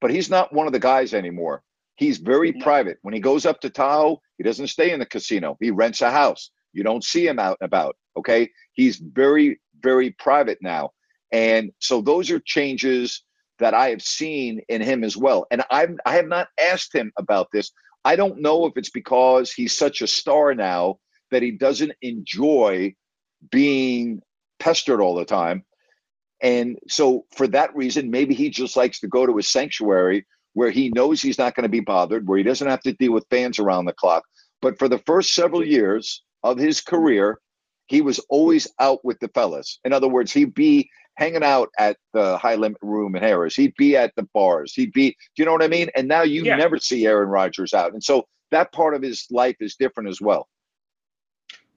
[0.00, 1.62] but he's not one of the guys anymore.
[2.00, 2.96] He's very private.
[3.02, 5.58] When he goes up to Tahoe, he doesn't stay in the casino.
[5.60, 6.50] He rents a house.
[6.72, 7.94] You don't see him out and about.
[8.16, 8.48] Okay.
[8.72, 10.92] He's very, very private now.
[11.30, 13.22] And so those are changes
[13.58, 15.46] that I have seen in him as well.
[15.50, 17.70] And I've I have not asked him about this.
[18.02, 22.94] I don't know if it's because he's such a star now that he doesn't enjoy
[23.50, 24.22] being
[24.58, 25.66] pestered all the time.
[26.42, 30.70] And so, for that reason, maybe he just likes to go to a sanctuary where
[30.70, 33.26] he knows he's not going to be bothered, where he doesn't have to deal with
[33.30, 34.24] fans around the clock.
[34.62, 37.38] But for the first several years of his career,
[37.86, 39.78] he was always out with the fellas.
[39.84, 43.56] In other words, he'd be hanging out at the high limit room in Harrah's.
[43.56, 44.72] He'd be at the bars.
[44.74, 45.88] He'd be, do you know what I mean?
[45.96, 46.56] And now you Yeah.
[46.56, 47.92] never see Aaron Rodgers out.
[47.92, 50.48] And so that part of his life is different as well.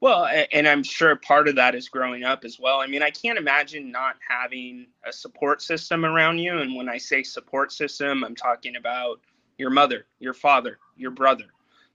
[0.03, 2.81] Well, and I'm sure part of that is growing up as well.
[2.81, 6.57] I mean, I can't imagine not having a support system around you.
[6.57, 9.21] And when I say support system, I'm talking about
[9.57, 11.45] your mother, your father, your brother,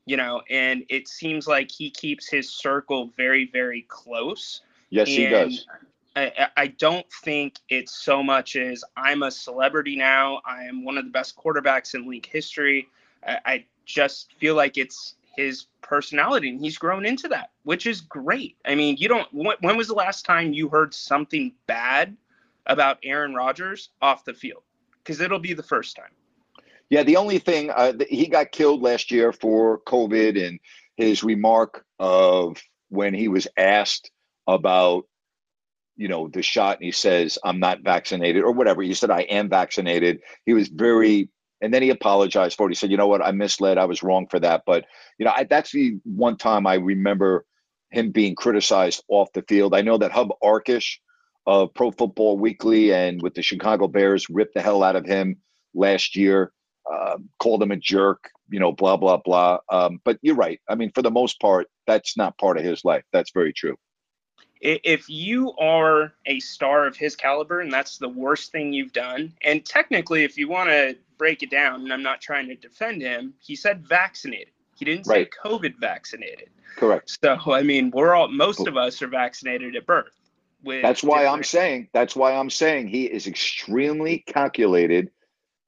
[0.07, 4.63] you know, and it seems like he keeps his circle very, very close.
[4.89, 5.67] Yes, he does.
[6.17, 10.41] I, I- I don't think it's so much as I'm a celebrity now.
[10.47, 12.89] I am one of the best quarterbacks in league history.
[13.27, 18.01] I, I just feel like it's his personality, and he's grown into that, which is
[18.01, 18.57] great.
[18.67, 19.29] I mean, you don't.
[19.33, 22.17] When, was the last time you heard something bad
[22.67, 24.65] about Aaron Rodgers off the field?
[24.99, 26.11] Because it'll be the first time.
[26.91, 30.59] Yeah, the only thing uh, he got killed last year for COVID, and
[30.97, 34.11] his remark of when he was asked
[34.49, 35.05] about,
[35.97, 38.83] you know, the shot, and he says, "I'm not vaccinated" or whatever.
[38.83, 41.29] He said, "I am vaccinated." He was very,
[41.61, 42.71] and then he apologized for it.
[42.71, 43.25] He said, "You know what?
[43.25, 43.79] I misled.
[43.79, 44.87] I was wrong for that." But
[45.19, 47.45] you know, I, that's the one time I remember
[47.91, 49.75] him being criticized off the field.
[49.75, 50.97] I know that Hub Arkush
[51.47, 55.39] of Pro Football Weekly and with the Chicago Bears ripped the hell out of him
[55.75, 56.53] last year
[56.91, 59.59] uh, called him a jerk, you know, blah, blah, blah.
[59.71, 60.61] Um, but you're right.
[60.69, 63.05] I mean, for the most part, that's not part of his life.
[63.13, 63.77] That's very true.
[64.61, 69.33] If you are a star of his caliber and that's the worst thing you've done,
[69.45, 73.03] and technically, if you want to break it down, and I'm not trying to defend
[73.03, 74.53] him, he said vaccinated.
[74.77, 75.31] He didn't say Right.
[75.45, 76.51] COVID vaccinated.
[76.77, 77.19] Correct.
[77.23, 80.13] So I mean, we're all most of us are vaccinated at birth.
[80.63, 85.11] With That's why I'm saying, that's why I'm saying he is extremely calculated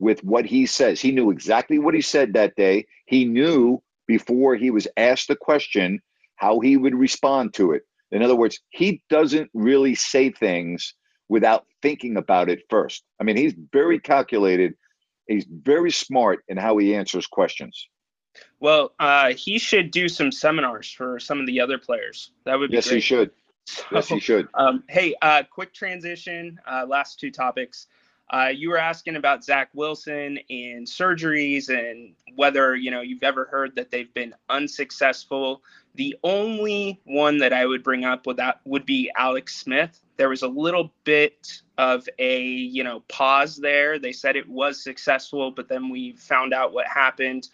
[0.00, 1.00] with what he says.
[1.00, 2.86] He knew exactly what he said that day.
[3.06, 6.00] He knew before he was asked the question
[6.36, 7.82] how he would respond to it.
[8.10, 10.94] In other words, he doesn't really say things
[11.28, 13.04] without thinking about it first.
[13.20, 14.74] I mean, he's very calculated.
[15.30, 17.88] He's very smart in how he answers questions.
[18.58, 22.32] Well, uh, he should do some seminars for some of the other players.
[22.44, 22.96] That would be Yes, great.
[22.96, 23.30] he should.
[23.64, 24.48] So, Yes, he should.
[24.54, 26.58] Um, hey, uh, quick transition.
[26.68, 27.86] Uh, last two topics.
[28.28, 33.44] Uh, you were asking about Zach Wilson and surgeries and whether you know you've ever
[33.44, 35.62] heard that they've been unsuccessful.
[35.94, 39.98] The only one that I would bring up with that would be Alex Smith.
[40.16, 43.98] There was a little bit of a you know pause there.
[43.98, 47.48] They said it was successful, but then we found out what happened.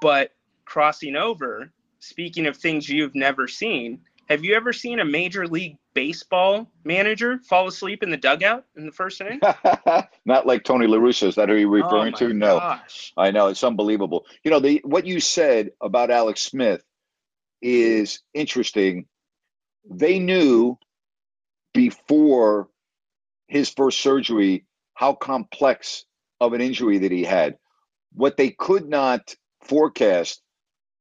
[0.00, 0.32] But
[0.64, 5.76] crossing over, speaking of things you've never seen, have you ever seen a major league
[5.92, 9.40] baseball manager fall asleep in the dugout in the first inning?
[10.24, 11.26] Not like Tony La Russa.
[11.26, 12.32] Is that who you're referring oh to?
[12.32, 12.58] No.
[12.58, 13.12] Gosh.
[13.16, 14.26] I know it's unbelievable.
[14.44, 16.82] You know, the what you said about Alex Smith
[17.62, 19.06] is interesting.
[19.90, 20.78] They knew
[21.72, 22.68] before
[23.48, 26.04] his first surgery how complex
[26.40, 27.56] of an injury that he had.
[28.12, 30.42] What they could not forecast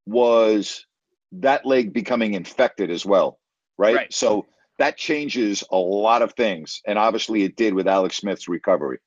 [0.05, 0.85] was
[1.33, 3.39] that leg becoming infected as well,
[3.77, 3.95] right?
[3.95, 4.13] Right.
[4.13, 4.45] So
[4.77, 8.99] that changes a lot of things, and obviously it did with Alex Smith's recovery.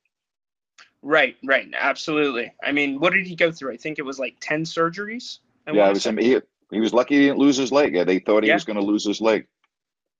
[1.01, 2.53] Right, right, absolutely.
[2.63, 3.73] I mean, what did he go through?
[3.73, 5.39] I think it was like ten surgeries.
[5.67, 6.17] I yeah, it was him.
[6.17, 6.39] He,
[6.71, 7.93] he was lucky he didn't lose his leg.
[7.93, 8.55] Yeah, they thought he Yeah.
[8.55, 9.47] was going to lose his leg.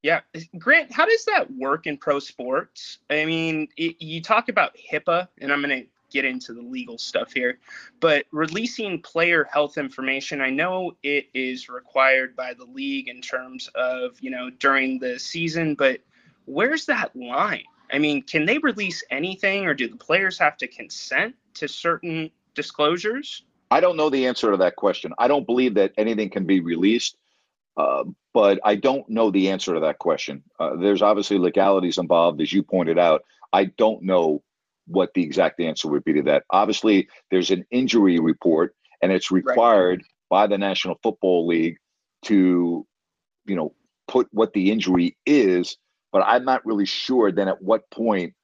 [0.01, 0.19] Yeah,
[0.57, 2.99] Grant, how does that work in pro sports?
[3.09, 6.97] I mean, it, you talk about HIPAA, and I'm going to get into the legal
[6.97, 7.57] stuff here,
[8.01, 13.69] but releasing player health information, I know it is required by the league in terms
[13.75, 16.01] of, you know, during the season, but
[16.45, 17.63] where's that line?
[17.91, 22.29] I mean, can they release anything, or do the players have to consent to certain
[22.55, 23.43] disclosures?
[23.73, 25.13] I don't know the answer to that question.
[25.17, 27.17] I don't believe that anything can be released,
[27.75, 30.43] uh, but I don't know the answer to that question.
[30.59, 33.23] Uh, there's obviously legalities involved, as you pointed out.
[33.51, 34.43] I don't know
[34.85, 36.43] what the exact answer would be to that.
[36.51, 41.77] Obviously, there's an injury report, and it's required by the National Football League
[42.25, 42.85] to,
[43.47, 43.73] you know,
[44.07, 45.77] put what the injury is.
[46.11, 48.35] But I'm not really sure then at what point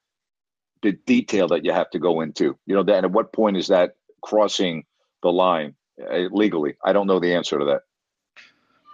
[0.81, 2.57] the detail that you have to go into.
[2.65, 3.91] You know, then at what point is that
[4.23, 4.85] crossing
[5.21, 6.75] the line uh, legally?
[6.83, 7.81] I don't know the answer to that.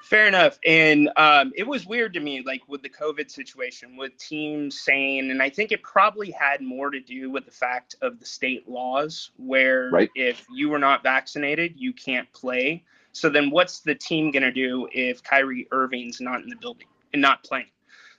[0.06, 0.60] Fair enough.
[0.64, 5.32] And um, it was weird to me, like with the COVID situation, with teams saying,
[5.32, 8.70] and I think it probably had more to do with the fact of the state
[8.70, 10.12] laws, where Right.
[10.14, 12.84] if you were not vaccinated, you can't play.
[13.14, 16.88] So then what's the team going to do if Kyrie Irving's not in the building
[17.12, 17.72] and not playing?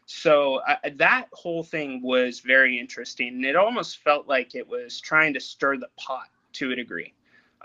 [0.06, 3.28] So uh, that whole thing was very interesting.
[3.28, 7.12] And it almost felt like it was trying to stir the pot to a degree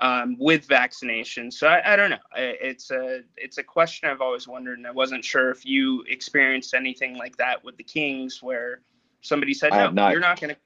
[0.02, 1.52] um, with vaccination.
[1.52, 2.18] So I, I don't know.
[2.36, 6.04] I- It's a it's a question I've always wondered, and I wasn't sure if you
[6.10, 8.82] experienced anything like that with the Kings, where
[9.22, 10.12] somebody said, "No, not.
[10.12, 10.62] you're not going to."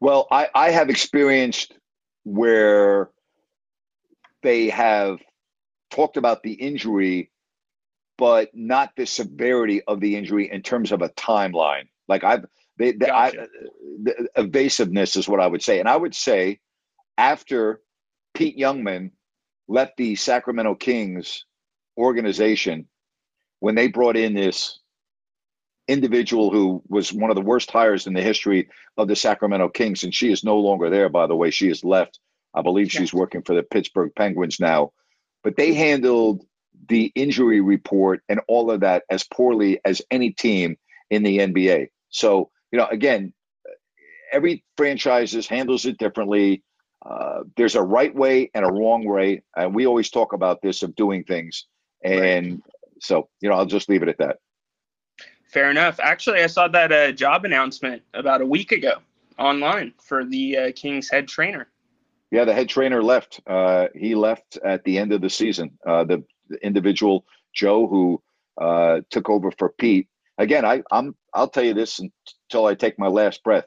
[0.00, 1.74] Well, I, I have experienced
[2.24, 3.10] where
[4.42, 5.20] they have
[5.90, 7.30] talked about the injury,
[8.16, 11.88] but not the severity of the injury in terms of a timeline.
[12.08, 12.46] Like I've,
[12.78, 15.80] they, they I, the evasiveness is what I would say.
[15.80, 16.60] And I would say
[17.20, 17.82] after
[18.32, 19.10] Pete Youngman
[19.68, 21.44] left the Sacramento Kings
[21.98, 22.88] organization,
[23.60, 24.80] when they brought in this
[25.86, 30.02] individual who was one of the worst hires in the history of the Sacramento Kings,
[30.02, 31.50] and she is no longer there, by the way.
[31.50, 32.18] She has left.
[32.54, 34.92] I believe she's working for the Pittsburgh Penguins now.
[35.44, 36.42] But they handled
[36.88, 40.78] the injury report and all of that as poorly as any team
[41.10, 41.88] in the NBA.
[42.08, 43.34] So, you know, again,
[44.32, 46.62] every franchise handles it differently.
[47.04, 50.82] Uh, there's a right way and a wrong way, and we always talk about this
[50.82, 51.66] of doing things.
[52.04, 52.62] And
[53.00, 54.38] so, you know, I'll just leave it at that.
[55.44, 55.98] Fair enough.
[56.00, 58.98] Actually, I saw that uh, job announcement about a week ago
[59.38, 61.68] online for the uh, Kings head trainer.
[62.30, 63.40] Yeah, the head trainer left.
[63.46, 65.72] Uh, he left at the end of the season.
[65.84, 68.22] Uh, the, the individual Joe who
[68.60, 70.08] uh, took over for Pete.
[70.38, 71.16] Again, I, I'm.
[71.34, 73.66] I'll tell you this until I take my last breath.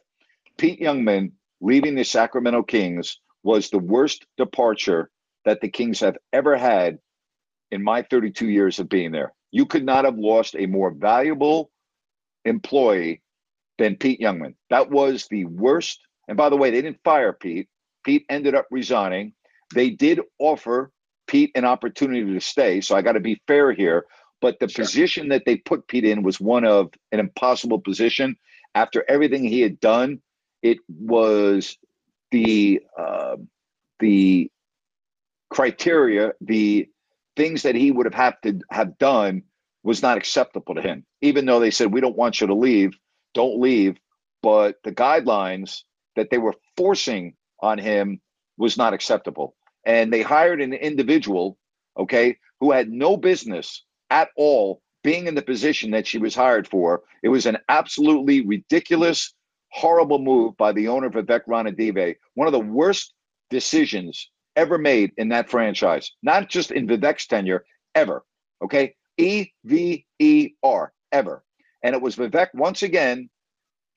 [0.57, 5.09] Pete Youngman leaving the Sacramento Kings was the worst departure
[5.45, 6.99] that the Kings have ever had
[7.71, 9.33] in my 32 years of being there.
[9.51, 11.71] You could not have lost a more valuable
[12.45, 13.21] employee
[13.77, 14.55] than Pete Youngman.
[14.69, 15.99] That was the worst.
[16.27, 17.67] And by the way, they didn't fire Pete.
[18.05, 19.33] Pete ended up resigning.
[19.73, 20.91] They did offer
[21.27, 22.81] Pete an opportunity to stay.
[22.81, 24.05] So I got to be fair here.
[24.41, 28.35] But the position that they put Pete in was one of an impossible position.
[28.75, 30.21] After everything he had done,
[30.61, 31.77] it was
[32.33, 33.37] the uh,
[33.99, 34.51] the
[35.49, 36.89] criteria, the
[37.37, 39.43] things that he would have had to have done
[39.83, 41.05] was not acceptable to him.
[41.21, 42.97] Even though they said we don't want you to leave,
[43.33, 43.97] don't leave,
[44.41, 45.83] but the guidelines
[46.15, 48.19] that they were forcing on him
[48.57, 49.55] was not acceptable.
[49.85, 51.57] And they hired an individual,
[51.97, 56.67] okay, who had no business at all being in the position that she was hired
[56.67, 57.03] for.
[57.21, 59.33] It was an absolutely ridiculous,
[59.73, 63.13] horrible move by the owner Vivek Ranadive, one of the worst
[63.49, 68.23] decisions ever made in that franchise, not just in Vivek's tenure, ever.
[68.63, 68.95] Okay.
[69.17, 71.43] E V E R, ever.
[71.83, 73.29] And it was Vivek once again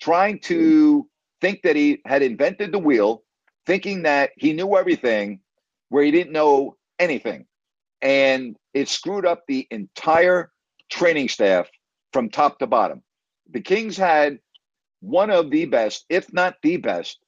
[0.01, 1.09] trying to
[1.41, 3.23] think that he had invented the wheel,
[3.67, 5.41] thinking that he knew everything
[5.91, 7.47] where he didn't know anything.
[8.03, 10.51] And it screwed up the entire
[10.91, 11.69] training staff
[12.13, 13.03] from top to bottom.
[13.51, 14.39] The Kings had
[15.01, 17.19] one of the best, if not the best,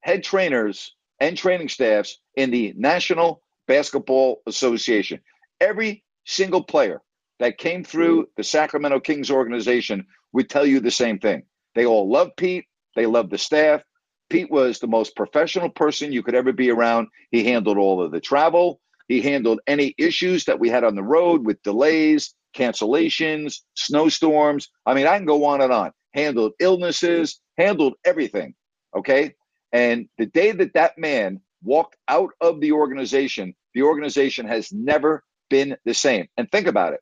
[0.00, 5.20] head trainers and training staffs in the National Basketball Association.
[5.60, 7.00] Every single player
[7.38, 8.26] that came through mm.
[8.36, 11.44] the Sacramento Kings organization would tell you the same thing.
[11.74, 13.82] They all love Pete, they love the staff.
[14.30, 17.08] Pete was the most professional person you could ever be around.
[17.30, 21.02] He handled all of the travel, he handled any issues that we had on the
[21.02, 24.70] road with delays, cancellations, snowstorms.
[24.86, 25.92] I mean, I can go on and on.
[26.14, 28.54] Handled illnesses, handled everything.
[28.96, 29.34] Okay.
[29.72, 35.24] And the day that that man walked out of the organization, the organization has never
[35.50, 36.28] been the same.
[36.36, 37.00] And think about it.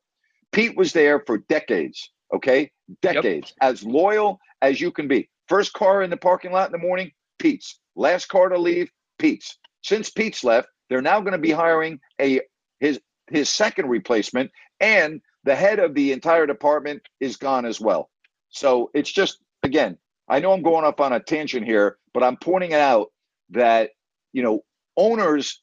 [0.52, 2.70] Pete was there for decades, okay?
[3.00, 3.70] Decades, yep.
[3.70, 5.28] as loyal as you can be.
[5.48, 7.78] First car in the parking lot in the morning, Pete's.
[7.96, 9.58] Last car to leave, Pete's.
[9.82, 12.40] Since Pete's left, they're now going to be hiring a
[12.80, 13.00] his
[13.30, 14.50] his second replacement,
[14.80, 18.10] and the head of the entire department is gone as well.
[18.52, 19.98] So it's just again,
[20.28, 23.08] I know I'm going up on a tangent here, but I'm pointing out
[23.50, 23.90] that
[24.32, 24.60] you know
[24.96, 25.60] owners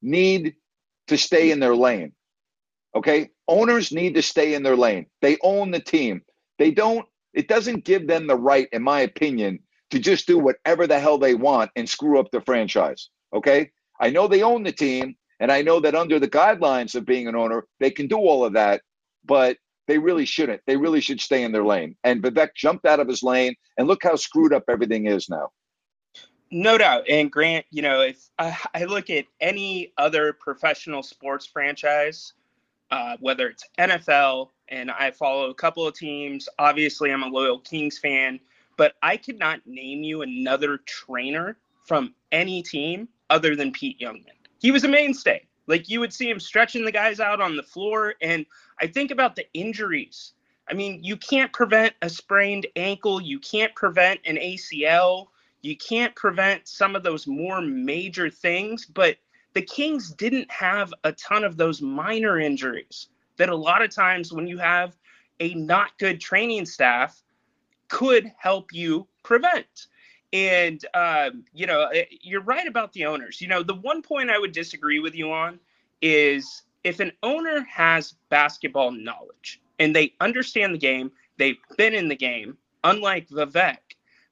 [0.00, 0.54] need
[1.08, 2.12] to stay in their lane.
[2.94, 5.06] Okay, owners need to stay in their lane.
[5.20, 6.22] They own the team.
[6.58, 7.06] They don't.
[7.34, 9.60] It doesn't give them the right, in my opinion,
[9.90, 13.10] to just do whatever the hell they want and screw up the franchise.
[13.34, 13.70] Okay,
[14.00, 17.26] I know they own the team, and I know that under the guidelines of being
[17.26, 18.82] an owner, they can do all of that,
[19.24, 19.56] but
[19.88, 20.60] they really shouldn't.
[20.66, 21.96] They really should stay in their lane.
[22.04, 25.48] And Vivek jumped out of his lane, and look how screwed up everything is now.
[26.50, 27.08] No doubt.
[27.08, 32.34] And Grant, you know, if uh, I look at any other professional sports franchise,
[32.90, 37.58] uh, whether it's NFL, and I follow a couple of teams, obviously I'm a loyal
[37.58, 38.40] Kings fan,
[38.76, 44.26] but I could not name you another trainer from any team other than Pete Youngman.
[44.60, 45.46] He was a mainstay.
[45.68, 48.14] Like you would see him stretching the guys out on the floor.
[48.20, 48.44] And
[48.80, 50.32] I think about the injuries.
[50.68, 55.28] I mean, you can't prevent a sprained ankle, you can't prevent an ACL,
[55.62, 59.16] you can't prevent some of those more major things, but
[59.54, 63.08] the Kings didn't have a ton of those minor injuries
[63.38, 64.96] that a lot of times when you have
[65.40, 67.22] a not good training staff
[67.88, 69.86] could help you prevent.
[70.32, 73.40] And um, you know, eh, you're right about the owners.
[73.40, 75.58] You know, the one point I would disagree with you on
[76.02, 82.08] is if an owner has basketball knowledge and they understand the game, they've been in
[82.08, 83.78] the game, unlike Vivek,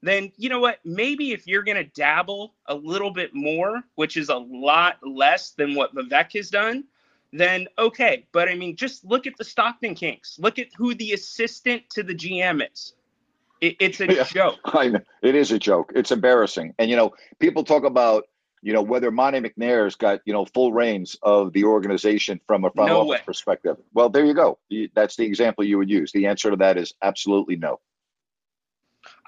[0.03, 0.79] then you know what?
[0.85, 5.51] Maybe if you're going to dabble a little bit more, which is a lot less
[5.51, 6.85] than what Vivek has done,
[7.33, 8.27] then okay.
[8.33, 10.37] But I mean, just look at the Stockton Kings.
[10.41, 12.95] Look at who the assistant to the GM is.
[13.61, 14.59] It, it's a yeah, joke.
[14.65, 15.01] I know.
[15.23, 15.93] It is a joke.
[15.95, 16.75] It's embarrassing.
[16.79, 18.25] And you know, people talk about
[18.63, 22.71] you know whether Monte McNair's got you know full reins of the organization from a
[22.71, 23.21] front no office way.
[23.25, 23.77] perspective.
[23.95, 24.59] Well, there you go.
[24.95, 26.13] That's the example you would use.
[26.13, 27.81] The answer to that is absolutely no.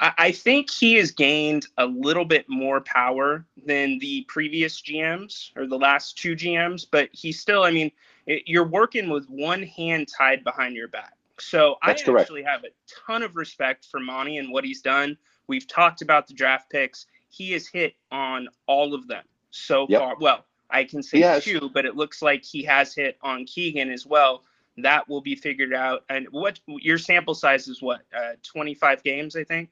[0.00, 5.66] I think he has gained a little bit more power than the previous GMs or
[5.66, 7.90] the last two GMs, but he still, I mean,
[8.26, 11.14] you're working with one hand tied behind your back.
[11.40, 12.22] So That's I correct.
[12.22, 12.68] actually have a
[13.06, 15.16] ton of respect for Monte and what he's done.
[15.46, 17.06] We've talked about the draft picks.
[17.30, 20.00] He has hit on all of them so yep.
[20.00, 20.16] far.
[20.20, 24.06] Well, I can say two, but it looks like he has hit on Keegan as
[24.06, 24.42] well.
[24.76, 26.04] That will be figured out.
[26.08, 27.82] And what your sample size is?
[27.82, 29.70] What uh, 25 games, I think.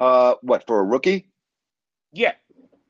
[0.00, 1.28] Uh, what for a rookie?
[2.12, 2.32] Yeah.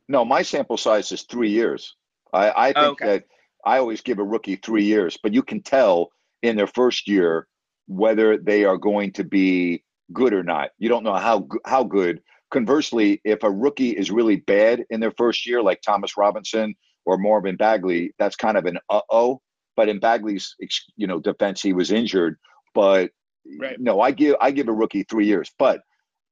[0.08, 1.96] No, my sample size is three years.
[2.32, 3.06] I, I think okay.
[3.06, 3.24] that
[3.64, 6.10] I always give a rookie three years, but you can tell
[6.42, 7.46] in their first year
[7.88, 9.82] whether they are going to be
[10.12, 10.70] good or not.
[10.78, 12.20] You don't know how how good.
[12.50, 16.74] Conversely, if a rookie is really bad in their first year, like Thomas Robinson
[17.04, 19.40] or Marvin Bagley, that's kind of an uh oh.
[19.74, 20.54] But in Bagley's
[20.96, 22.36] you know defense, he was injured.
[22.74, 23.10] But
[23.58, 23.78] right.
[23.80, 25.50] no, I give I give a rookie three years.
[25.58, 25.80] But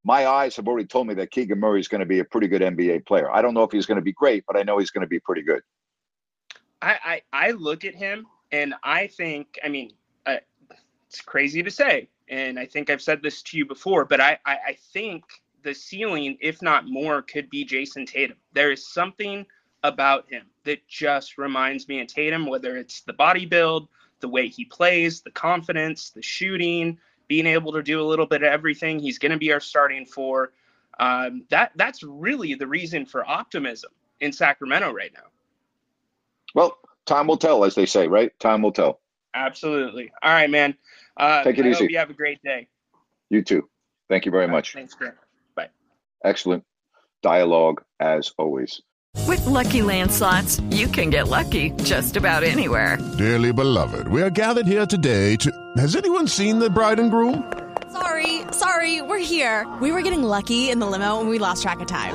[0.05, 2.47] my eyes have already told me that Keegan Murray is going to be a pretty
[2.49, 3.31] good NBA player.
[3.31, 5.09] I don't know if he's going to be great, but I know he's going to
[5.09, 5.63] be pretty good.
[6.81, 9.93] I, I, I look at him and I think, I mean,
[10.27, 10.37] uh,
[11.09, 14.39] it's crazy to say, and I think I've said this to you before, but I,
[14.45, 15.25] I, I think
[15.63, 18.37] the ceiling, if not more, could be Jayson Tatum.
[18.53, 19.47] There is something
[19.83, 23.89] about him that just reminds me of Tatum, whether it's the body build,
[24.21, 28.43] the way he plays, the confidence, the shooting, being able to do a little bit
[28.43, 28.99] of everything.
[28.99, 30.53] He's going to be our starting four.
[30.99, 33.91] Um, that that's really the reason for optimism
[34.21, 35.29] in Sacramento right now.
[36.55, 38.39] Well, time will tell, as they say, right?
[38.39, 39.01] Time will tell.
[39.35, 40.13] Absolutely.
[40.23, 40.75] All right, man.
[41.17, 41.85] Uh, Take it I easy.
[41.85, 42.69] Hope you have a great day.
[43.31, 43.69] You too.
[44.09, 44.75] Thank you very All much.
[44.75, 45.15] Right, thanks, Grant.
[45.55, 45.69] Bye.
[46.25, 46.65] Excellent
[47.23, 48.83] dialogue as always.
[49.27, 52.99] With lucky landslots, you can get lucky just about anywhere.
[53.19, 55.51] Dearly beloved, we are gathered here today to.
[55.79, 57.53] Has anyone seen the bride and groom?
[57.93, 59.67] Sorry, sorry, we're here.
[59.81, 62.15] We were getting lucky in the limo and we lost track of time.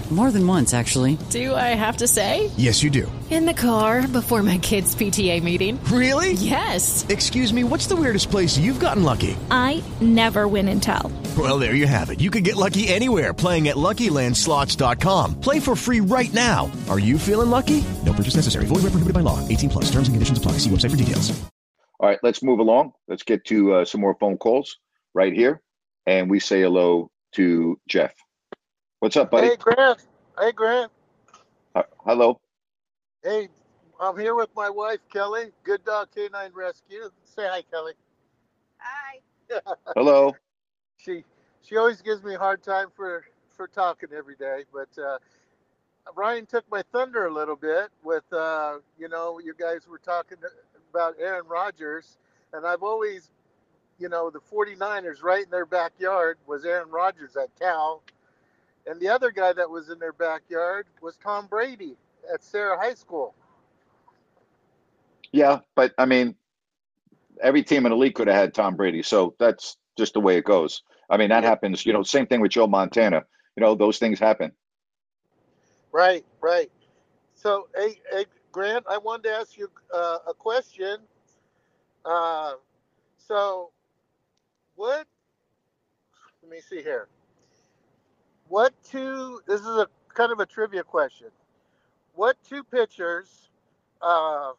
[0.11, 1.17] More than once, actually.
[1.29, 2.51] Do I have to say?
[2.57, 3.09] Yes, you do.
[3.29, 5.81] In the car before my kids' PTA meeting.
[5.85, 6.33] Really?
[6.33, 7.05] Yes.
[7.07, 9.37] Excuse me, what's the weirdest place you've gotten lucky?
[9.49, 11.09] I never win and tell.
[11.37, 12.19] Well, there you have it.
[12.19, 15.39] You can get lucky anywhere playing at LuckyLandSlots.com.
[15.39, 16.69] Play for free right now.
[16.89, 17.81] Are you feeling lucky?
[18.05, 18.65] No purchase necessary.
[18.65, 19.39] Void where prohibited by law.
[19.47, 19.85] 18 plus.
[19.85, 20.53] Terms and conditions apply.
[20.53, 21.31] See website for details.
[22.01, 22.93] All right, let's move along.
[23.07, 24.77] Let's get to uh, some more phone calls
[25.13, 25.61] right here,
[26.07, 28.11] and we say hello to Jeff.
[29.01, 29.47] What's up, buddy?
[29.47, 30.05] Hey, Grant.
[30.39, 30.91] Hey, Grant.
[31.73, 32.39] Uh, hello.
[33.23, 33.49] Hey,
[33.99, 35.45] I'm here with my wife, Kelly.
[35.63, 37.09] Good Dog Canine Rescue.
[37.23, 37.93] Say hi, Kelly.
[38.77, 39.17] Hi.
[39.95, 40.35] Hello.
[40.97, 41.23] she
[41.63, 45.17] she always gives me a hard time for for talking every day, but uh,
[46.15, 50.37] Ryan took my thunder a little bit with uh, you know you guys were talking
[50.91, 52.19] about Aaron Rodgers,
[52.53, 53.31] and I've always
[53.97, 58.03] you know the 49ers right in their backyard was Aaron Rodgers at Cal,
[58.85, 61.95] and the other guy that was in their backyard was Tom Brady
[62.33, 63.33] at Serra High School.
[65.31, 66.35] Yeah, but I mean,
[67.41, 70.37] every team in the league could have had Tom Brady, so that's just the way
[70.37, 70.83] it goes.
[71.09, 71.85] I mean, that happens.
[71.85, 73.25] You know, same thing with Joe Montana.
[73.55, 74.51] You know, those things happen.
[75.91, 76.71] Right, right.
[77.35, 80.97] So, hey, hey Grant, I wanted to ask you uh, a question.
[82.05, 82.53] Uh,
[83.17, 83.71] so,
[84.75, 85.05] what?
[86.41, 87.07] Let me see here.
[88.51, 89.39] What two?
[89.47, 91.27] This is a kind of a trivia question.
[92.15, 93.49] What two pitchers
[94.01, 94.51] uh,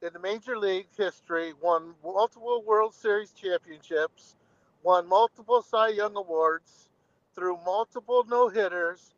[0.00, 4.36] in the Major League history won multiple World Series championships,
[4.82, 6.88] won multiple Cy Young Awards,
[7.34, 9.12] threw multiple no hitters,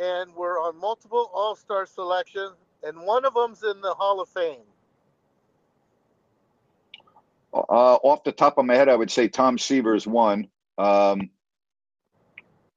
[0.00, 4.28] and were on multiple All Star selections, and one of them's in the Hall of
[4.30, 4.66] Fame?
[7.54, 10.48] Uh, off the top of my head, I would say Tom Seaver is one.
[10.76, 11.30] Um,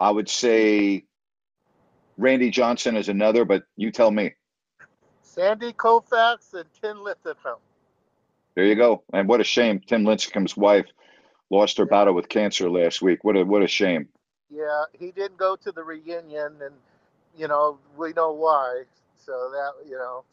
[0.02, 1.06] I would say
[2.18, 4.34] Randy Johnson is another, but you tell me.
[5.22, 7.60] Sandy Koufax and Tim Lincecum.
[8.56, 9.04] There you go.
[9.14, 9.80] And what a shame.
[9.80, 10.88] Tim Lincecum's wife
[11.52, 13.24] lost her battle with cancer last week.
[13.24, 14.10] What a what a shame.
[14.50, 16.74] Yeah, he didn't go to the reunion, and
[17.38, 18.84] you know we know why.
[19.24, 20.24] So that you know.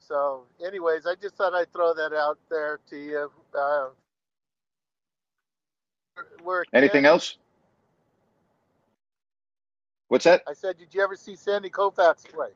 [0.00, 3.30] So, anyways, I just thought I'd throw that out there to you.
[3.54, 3.88] Uh,
[6.42, 7.36] we're Anything else?
[10.08, 10.42] What's that?
[10.48, 12.48] I said, did you ever see Sandy Koufax play?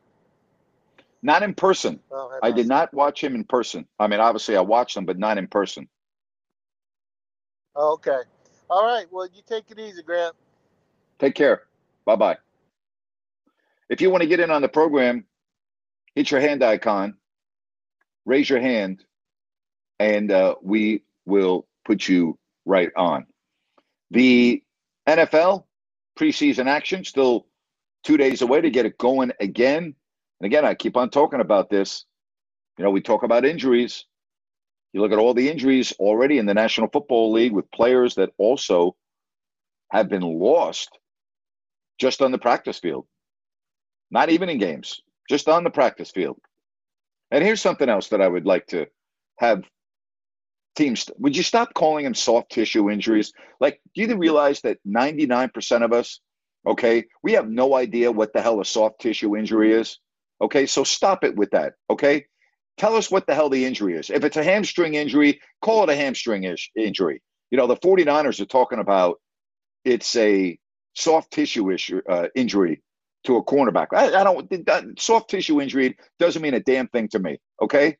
[1.22, 2.00] Not in person.
[2.10, 3.86] Oh, I did not watch him in person.
[3.98, 5.88] I mean, obviously, I watched him, but not in person.
[7.76, 8.18] Oh, okay.
[8.68, 9.06] All right.
[9.10, 10.34] Well, you take it easy, Grant.
[11.18, 11.62] Take care.
[12.04, 12.38] Bye bye.
[13.88, 15.26] If you want to get in on the program,
[16.14, 17.14] hit your hand icon,
[18.24, 19.04] raise your hand,
[20.00, 23.26] and uh, we will put you right on.
[24.10, 24.62] The
[25.06, 25.64] NFL
[26.22, 27.46] preseason action still
[28.04, 29.94] two days away to get it going again.
[30.40, 32.04] And again, I keep on talking about this.
[32.78, 34.04] You know, we talk about injuries.
[34.92, 38.30] You look at all the injuries already in the National Football League with players that
[38.38, 38.94] also
[39.90, 40.96] have been lost
[41.98, 43.06] just on the practice field.
[44.10, 46.38] Not even in games, just on the practice field.
[47.30, 48.86] And here's something else that I would like to
[49.38, 49.64] have
[50.74, 53.32] teams would you stop calling them soft tissue injuries?
[53.60, 56.20] Like, do you realize that 99% of us,
[56.66, 59.98] okay, we have no idea what the hell a soft tissue injury is?
[60.40, 61.74] Okay, so stop it with that.
[61.90, 62.26] Okay,
[62.78, 64.10] tell us what the hell the injury is.
[64.10, 67.22] If it's a hamstring injury, call it a hamstring ish injury.
[67.50, 69.20] You know, the 49ers are talking about
[69.84, 70.58] it's a
[70.94, 72.82] soft tissue issue uh, injury
[73.24, 73.88] to a cornerback.
[73.92, 77.38] I, I don't that, soft tissue injury doesn't mean a damn thing to me.
[77.60, 77.96] Okay,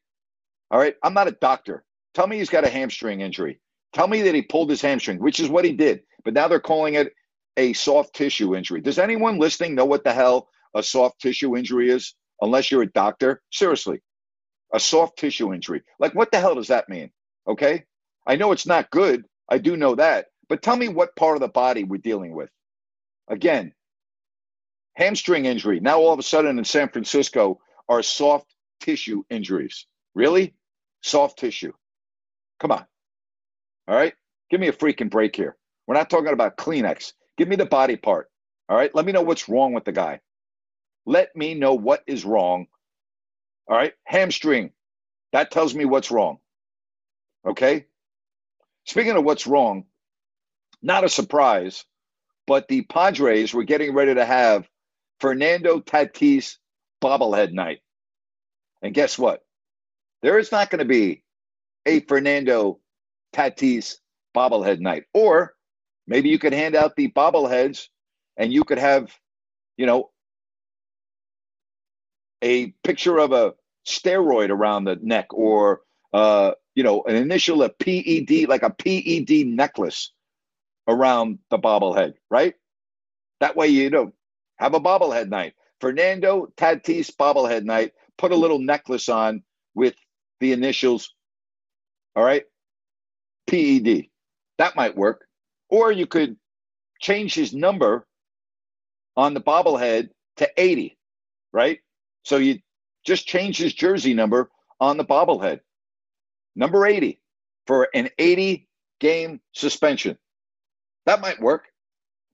[0.70, 0.94] all right.
[1.02, 1.84] I'm not a doctor.
[2.14, 3.60] Tell me he's got a hamstring injury.
[3.92, 6.02] Tell me that he pulled his hamstring, which is what he did.
[6.24, 7.12] But now they're calling it
[7.56, 8.80] a soft tissue injury.
[8.80, 12.14] Does anyone listening know what the hell a soft tissue injury is?
[12.40, 13.42] Unless you're a doctor.
[13.50, 14.00] Seriously,
[14.72, 15.82] a soft tissue injury.
[15.98, 17.10] Like, what the hell does that mean?
[17.46, 17.84] Okay.
[18.26, 19.24] I know it's not good.
[19.48, 20.26] I do know that.
[20.48, 22.50] But tell me what part of the body we're dealing with.
[23.28, 23.72] Again,
[24.94, 25.80] hamstring injury.
[25.80, 29.86] Now, all of a sudden in San Francisco are soft tissue injuries.
[30.14, 30.54] Really?
[31.02, 31.72] Soft tissue.
[32.62, 32.86] Come on.
[33.88, 34.14] All right.
[34.48, 35.56] Give me a freaking break here.
[35.86, 37.12] We're not talking about Kleenex.
[37.36, 38.30] Give me the body part.
[38.68, 38.94] All right.
[38.94, 40.20] Let me know what's wrong with the guy.
[41.04, 42.68] Let me know what is wrong.
[43.68, 43.94] All right.
[44.04, 44.70] Hamstring.
[45.32, 46.38] That tells me what's wrong.
[47.44, 47.86] Okay.
[48.84, 49.86] Speaking of what's wrong,
[50.82, 51.84] not a surprise,
[52.46, 54.68] but the Padres were getting ready to have
[55.18, 56.58] Fernando Tatis
[57.02, 57.80] bobblehead night.
[58.82, 59.44] And guess what?
[60.22, 61.21] There is not going to be
[61.86, 62.80] a Fernando
[63.34, 63.96] Tatis
[64.34, 65.04] bobblehead night.
[65.14, 65.54] Or
[66.06, 67.88] maybe you could hand out the bobbleheads
[68.36, 69.10] and you could have,
[69.76, 70.10] you know,
[72.42, 73.54] a picture of a
[73.86, 75.80] steroid around the neck or
[76.12, 80.12] uh, you know an initial a PED like a PED necklace
[80.88, 82.54] around the bobblehead, right?
[83.40, 84.12] That way you know
[84.56, 85.54] have a bobblehead night.
[85.80, 87.92] Fernando Tatis bobblehead night.
[88.18, 89.42] Put a little necklace on
[89.74, 89.94] with
[90.40, 91.14] the initials.
[92.14, 92.44] All right,
[93.46, 94.06] PED.
[94.58, 95.26] That might work.
[95.68, 96.36] Or you could
[97.00, 98.06] change his number
[99.16, 100.96] on the bobblehead to 80,
[101.52, 101.80] right?
[102.24, 102.60] So you
[103.04, 104.50] just change his jersey number
[104.80, 105.60] on the bobblehead.
[106.54, 107.20] Number 80
[107.66, 108.68] for an 80
[109.00, 110.18] game suspension.
[111.06, 111.64] That might work.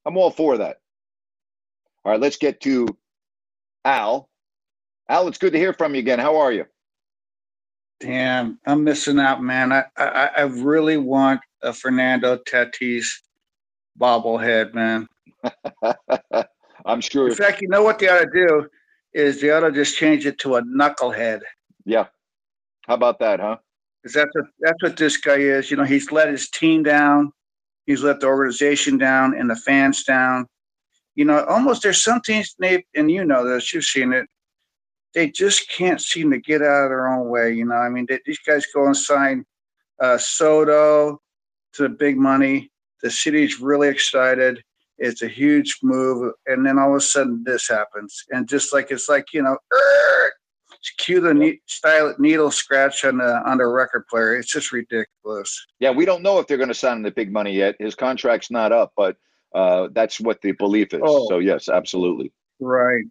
[0.05, 0.81] I'm all for that.
[2.05, 2.87] All right, let's get to
[3.85, 4.29] Al.
[5.09, 6.18] Al, it's good to hear from you again.
[6.18, 6.66] How are you?
[8.01, 9.72] Damn, I'm missing out, man.
[9.72, 13.07] I I, I really want a Fernando Tatis
[13.99, 15.09] bobblehead, man.
[16.86, 17.28] I'm sure.
[17.28, 18.68] In fact, you know what they ought to do
[19.12, 21.40] is they ought to just change it to a knucklehead.
[21.84, 22.07] Yeah.
[22.86, 23.57] How about that, huh?
[24.03, 25.70] Because that's what that's what this guy is.
[25.70, 27.32] You know, he's let his team down,
[27.86, 30.46] he's let the organization down, and the fans down.
[31.14, 33.74] You know, almost there's some teams, Nate, and you know this.
[33.74, 34.26] You've seen it.
[35.15, 37.53] They just can't seem to get out of their own way.
[37.53, 39.45] You know, I mean, they, these guys go and sign
[40.01, 41.21] uh, Soto
[41.75, 42.71] to the big money.
[43.03, 44.63] The city's really excited.
[44.99, 48.91] It's a huge move, and then all of a sudden this happens, and just like
[48.91, 49.57] it's like you know,
[50.99, 54.37] cue the ne- style needle scratch on the on the record player.
[54.37, 55.67] It's just ridiculous.
[55.79, 57.77] Yeah, we don't know if they're going to sign the big money yet.
[57.79, 59.17] His contract's not up, but
[59.55, 61.01] uh, that's what the belief is.
[61.03, 61.29] Oh.
[61.29, 62.33] So yes, absolutely.
[62.61, 63.05] Right.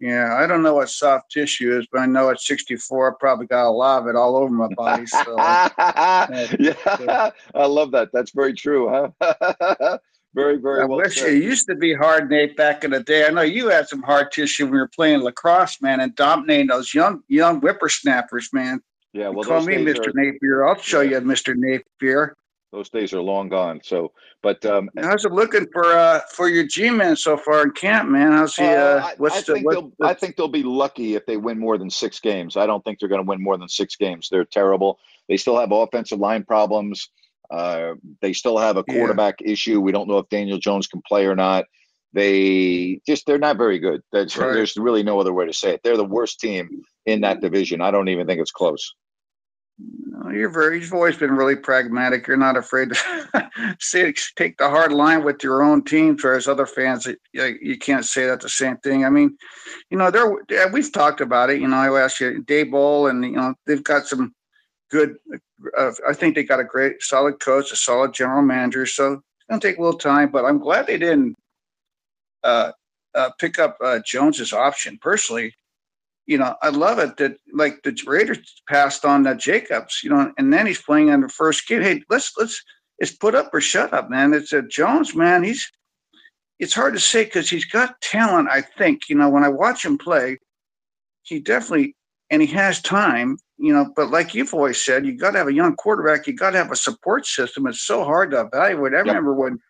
[0.00, 3.46] Yeah, I don't know what soft tissue is, but I know at 64, I probably
[3.46, 5.06] got a lot of it all over my body.
[5.06, 8.10] So, yeah, I love that.
[8.12, 8.88] That's very true,
[9.20, 9.98] huh?
[10.34, 11.32] very, very I well wish said.
[11.32, 13.26] it used to be hard, Nate, back in the day.
[13.26, 16.68] I know you had some hard tissue when you were playing lacrosse, man, and dominating
[16.68, 18.80] those young young whippersnappers, man.
[19.12, 20.06] Yeah, well, Call me Mr.
[20.08, 20.68] are- Napier.
[20.68, 21.54] I'll show you Mr.
[21.56, 22.36] Napier.
[22.72, 23.80] Those days are long gone.
[23.82, 24.12] So,
[24.42, 28.32] but um, How's it looking for uh for your G-men so far in camp, man?
[28.32, 28.64] How's he?
[28.64, 29.92] Uh, Uh, I, what's I the think what, they'll.
[30.06, 32.56] I think they'll be lucky if they win more than six games.
[32.58, 34.28] I don't think they're going to win more than six games.
[34.30, 34.98] They're terrible.
[35.28, 37.08] They still have offensive line problems.
[37.50, 38.94] Uh, they still have a Yeah.
[38.98, 39.80] quarterback issue.
[39.80, 41.64] We don't know if Daniel Jones can play or not.
[42.12, 44.02] They just they're not very good.
[44.12, 44.52] That's, Right.
[44.52, 45.80] There's really no other way to say it.
[45.82, 47.80] They're the worst team in that division.
[47.80, 48.94] I don't even think it's close.
[50.32, 50.80] You're very.
[50.80, 52.26] You've always been really pragmatic.
[52.26, 53.50] You're not afraid to
[53.80, 56.18] say take the hard line with your own team.
[56.20, 59.04] Whereas other fans, you, you can't say that the same thing.
[59.04, 59.36] I mean,
[59.90, 61.60] you know, there we've talked about it.
[61.60, 64.34] You know, I asked you Daboll, and you know they've got some
[64.90, 65.16] good.
[65.76, 68.86] Uh, I think they got a great, solid coach, a solid general manager.
[68.86, 71.36] So it's gonna take a little time, but I'm glad they didn't
[72.42, 72.72] uh,
[73.14, 74.98] uh, pick up uh, Jones's option.
[75.00, 75.54] Personally,
[76.28, 80.30] you know, I love it that like the Raiders passed on that Jacobs, you know,
[80.36, 81.80] and then he's playing on the first game.
[81.80, 82.62] Hey, let's let's
[82.98, 84.34] it's put up or shut up, man.
[84.34, 85.42] It's a Jones, man.
[85.42, 85.72] He's
[86.58, 88.50] it's hard to say because he's got talent.
[88.50, 90.38] I think you know when I watch him play,
[91.22, 91.96] he definitely
[92.30, 93.90] and he has time, you know.
[93.96, 96.26] But like you've always said, you got to have a young quarterback.
[96.26, 97.66] You got to have a support system.
[97.66, 98.92] It's so hard to evaluate.
[98.92, 99.60] I remember when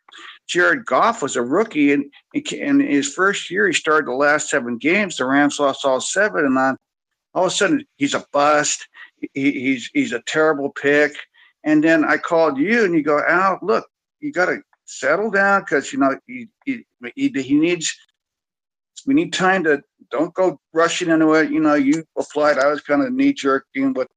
[0.49, 4.79] Jared Goff was a rookie, and in his first year, he started the last seven
[4.79, 5.17] games.
[5.17, 6.77] The Rams lost all seven, and on
[7.35, 8.89] all of a sudden, he's a bust.
[9.35, 11.15] He, he's he's a terrible pick.
[11.65, 13.87] And then I called you, and you go, Al, look,
[14.21, 16.85] you got to settle down because you know he, he
[17.15, 17.95] he needs.
[19.07, 21.51] We need time to don't go rushing into it.
[21.51, 22.59] You know, you applied.
[22.59, 24.09] I was kind of knee jerking with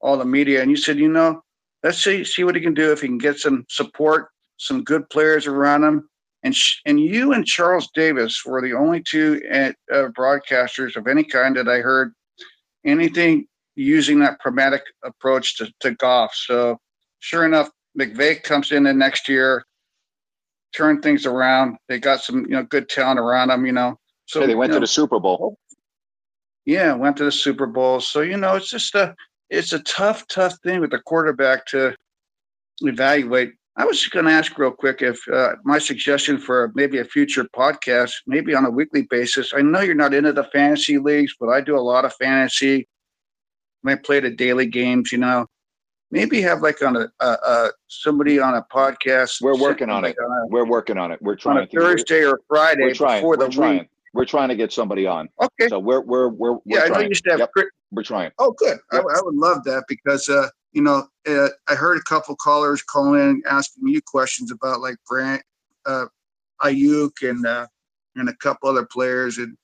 [0.00, 1.42] all the media, and you said, you know,
[1.82, 4.30] let's see see what he can do if he can get some support
[4.60, 6.08] some good players around him.
[6.42, 11.06] And sh- and you and Charles Davis were the only two uh, uh, broadcasters of
[11.06, 12.12] any kind that I heard
[12.84, 16.34] anything using that pragmatic approach to, to Goff.
[16.34, 16.78] So
[17.20, 19.64] sure enough, McVay comes in the next year,
[20.74, 21.76] turn things around.
[21.88, 23.64] They got some you know good talent around them.
[23.66, 25.58] You know, so Hey, they went to know, the Super Bowl.
[26.66, 28.00] yeah, went to the Super Bowl.
[28.00, 29.14] So you know, it's just a
[29.50, 31.94] it's a tough, tough thing with the quarterback to
[32.80, 33.52] evaluate.
[33.80, 37.04] I was just going to ask real quick if uh, my suggestion for maybe a
[37.04, 39.52] future podcast, maybe on a weekly basis.
[39.54, 42.86] I know you're not into the fantasy leagues, but I do a lot of fantasy.
[43.86, 45.46] I play the daily games, you know.
[46.10, 49.40] Maybe have like on a, a, a somebody on a podcast.
[49.40, 50.14] We're working on it.
[50.22, 51.18] on a- We're working on it.
[51.22, 53.20] We're on trying a to Thursday or Friday We're trying.
[53.22, 53.78] before We're the trying.
[53.78, 53.88] week.
[54.12, 55.30] We're trying to get somebody on.
[55.40, 55.68] Okay.
[55.68, 57.50] So we're we're we're, we're Yeah, I know you to have Yep,
[57.92, 58.30] We're trying.
[58.38, 58.76] Oh, good.
[58.92, 62.82] I, I would love that because, uh, you know, uh, I heard a couple callers
[62.82, 65.42] calling in asking you questions about like Grant,
[65.86, 66.06] uh,
[66.62, 67.66] Aiyuk, and uh,
[68.16, 69.56] and a couple other players, and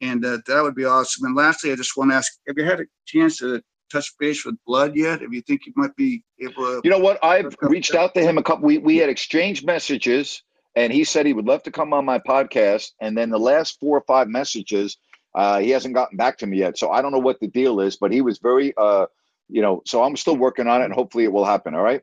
[0.00, 1.26] and uh, that would be awesome.
[1.26, 4.44] And lastly, I just want to ask: Have you had a chance to touch base
[4.44, 5.22] with Blood yet?
[5.22, 7.22] If you think you might be able to, You know what?
[7.24, 8.66] I've reached out to him a couple.
[8.66, 10.42] We we had exchanged messages,
[10.74, 12.92] and he said he would love to come on my podcast.
[13.00, 14.96] And then the last four or five messages,
[15.34, 16.78] uh, he hasn't gotten back to me yet.
[16.78, 19.06] So I don't know what the deal is, but he was very, uh,
[19.48, 19.82] you know.
[19.86, 21.74] So I'm still working on it, and hopefully it will happen.
[21.74, 22.02] All right.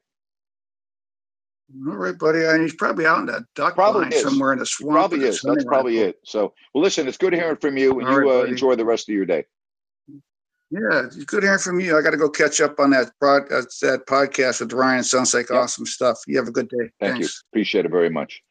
[1.88, 2.44] all right, buddy.
[2.44, 4.94] And he's probably out in that duck Probably somewhere in the swamp.
[4.94, 5.42] Probably is.
[5.42, 6.20] That's probably it.
[6.24, 8.86] So, well, listen, it's good hearing from you, and All you right, uh, enjoy the
[8.86, 9.46] rest of your day.
[10.72, 11.98] Yeah, it's good hearing from you.
[11.98, 15.04] I got to go catch up on that prod, uh, that podcast with Ryan.
[15.04, 16.20] Sounds like awesome stuff.
[16.28, 16.90] You have a good day.
[17.00, 17.20] Thank Thanks.
[17.20, 17.50] you.
[17.52, 18.42] Appreciate it very much.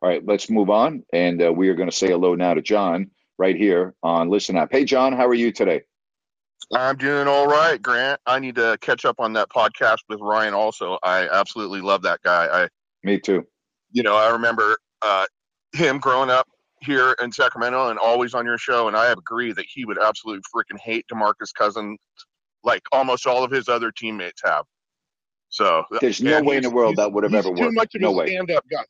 [0.00, 2.62] All right, let's move on, and uh, we are going to say hello now to
[2.62, 4.68] John right here on Listen Up.
[4.70, 5.82] Hey, John, how are you today?
[6.72, 8.20] I'm doing all right, Grant.
[8.26, 10.54] I need to catch up on that podcast with Ryan.
[10.54, 12.64] Also, I absolutely love that guy.
[12.64, 12.68] I,
[13.04, 13.46] Me too.
[13.92, 15.26] you know, I remember uh,
[15.72, 16.48] him growing up
[16.82, 20.42] here in Sacramento and always on your show, and I agree that he would absolutely
[20.54, 21.98] freaking hate Demarcus Cousins,
[22.64, 24.64] like almost all of his other teammates have.
[25.48, 27.74] So There's no way in the world that would have ever Too worked.
[27.74, 28.82] much of No a stand-up guy.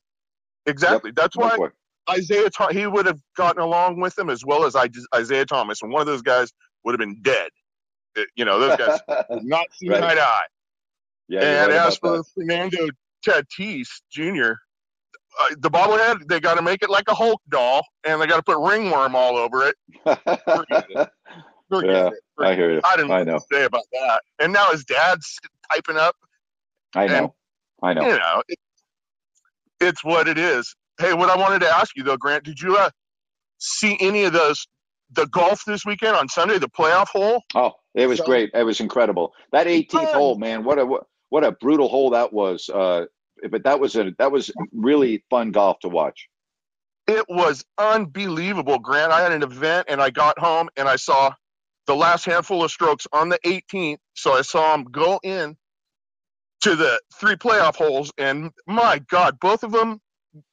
[0.65, 1.11] Exactly.
[1.15, 1.69] That's No why.
[2.09, 4.75] Isaiah he would have gotten along with him as well as
[5.15, 6.53] Isaiah Thomas, and one of those guys
[6.87, 7.51] would have been dead.
[8.17, 9.01] Uh, You know, those guys
[9.43, 10.03] not see Right.
[10.03, 10.47] eye to eye.
[11.29, 12.89] Yeah, and right as for Fernando
[13.27, 14.53] Tatis Jr.,
[15.41, 18.37] uh, the bobblehead, they got to make it like a Hulk doll, and they got
[18.37, 19.75] to put ringworm all over it.
[20.07, 21.11] that.
[21.69, 22.15] Forget yeah, it.
[22.39, 22.81] I hear you.
[22.85, 23.33] I didn't I know know.
[23.35, 24.23] what to say about that.
[24.39, 25.37] And now his dad's
[25.73, 26.15] typing up.
[26.95, 27.35] I know.
[27.83, 28.03] I know.
[28.03, 28.59] You know, it,
[29.81, 30.75] it's what it is.
[30.99, 32.91] Hey, what I wanted to ask you though, Grant, did you uh,
[33.59, 34.67] see any of those
[35.11, 37.43] the golf this weekend on Sunday, the playoff hole?
[37.55, 38.51] Oh, it was So- great.
[38.55, 39.33] It was incredible.
[39.53, 42.69] That 18th hole, man, what a what, what a brutal hole that was.
[42.69, 43.07] Uh,
[43.51, 46.29] but that was a that was really fun golf to watch.
[47.07, 49.13] It was unbelievable, Grant.
[49.13, 51.33] I had an event and I got home and I saw
[51.87, 53.99] the last handful of strokes on the 18th.
[54.15, 55.57] So I saw him go in
[56.63, 60.01] to the three playoff holes, and my God, both of them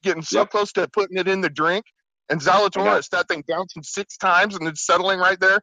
[0.02, 0.50] getting so Yep.
[0.50, 1.84] close to putting it in the drink.
[2.28, 5.60] And Zalatoris, that thing bouncing six times and it's settling right there.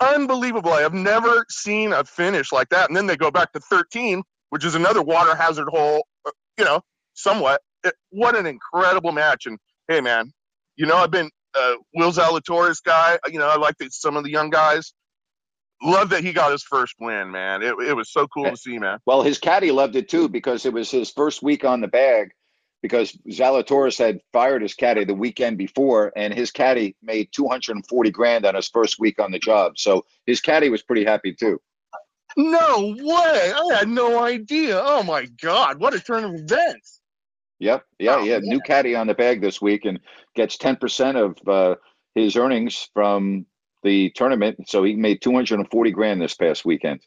[0.00, 0.72] Unbelievable.
[0.72, 2.88] I have never seen a finish like that.
[2.88, 6.64] And then they go back to 13, which is another water hazard hole, uh, you
[6.64, 6.82] know,
[7.14, 7.62] somewhat.
[7.82, 9.46] It, what an incredible match.
[9.46, 10.32] And hey, man,
[10.76, 13.18] you know, I've been uh, Will Zalatoris guy.
[13.28, 14.92] You know, I like the, some of the young guys.
[15.82, 17.62] Love that he got his first win, man.
[17.62, 18.98] It, it was so cool to see, man.
[19.06, 22.30] Well, his caddy loved it too because it was his first week on the bag.
[22.82, 28.46] Because Zalatoris had fired his caddy the weekend before, and his caddy made 240 grand
[28.46, 29.78] on his first week on the job.
[29.78, 31.60] So his caddy was pretty happy too.
[32.36, 33.52] No way.
[33.54, 34.80] I had no idea.
[34.84, 35.80] Oh, my God.
[35.80, 37.00] What a turn of events.
[37.60, 37.84] Yep.
[37.98, 38.16] Yeah.
[38.16, 38.38] Oh, yeah.
[38.42, 40.00] New caddy on the bag this week and
[40.34, 41.76] gets 10% of uh,
[42.14, 43.46] his earnings from
[43.82, 44.68] the tournament.
[44.68, 47.00] So he made 240 grand this past weekend.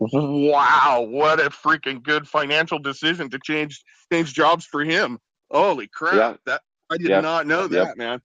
[0.00, 1.06] Wow.
[1.08, 5.18] What a freaking good financial decision to change change jobs for him.
[5.50, 6.14] Holy crap.
[6.14, 6.36] Yeah.
[6.46, 7.20] That I did Yeah.
[7.20, 7.70] not know Yep.
[7.70, 8.20] that, man.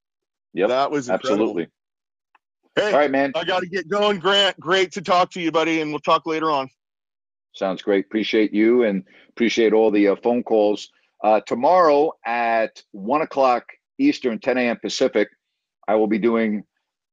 [0.53, 0.69] Yep.
[0.69, 1.43] That was incredible.
[1.43, 1.67] Absolutely.
[2.75, 3.31] Hey, All right, man.
[3.35, 4.59] I got to get going, Grant.
[4.59, 6.69] Great to talk to you, buddy, and we'll talk later on.
[7.53, 8.05] Sounds great.
[8.05, 10.89] Appreciate you and appreciate all the uh, phone calls.
[11.23, 13.65] Uh, tomorrow at 1 o'clock
[13.97, 14.77] Eastern, 10 a.m.
[14.79, 15.27] Pacific,
[15.87, 16.63] I will be doing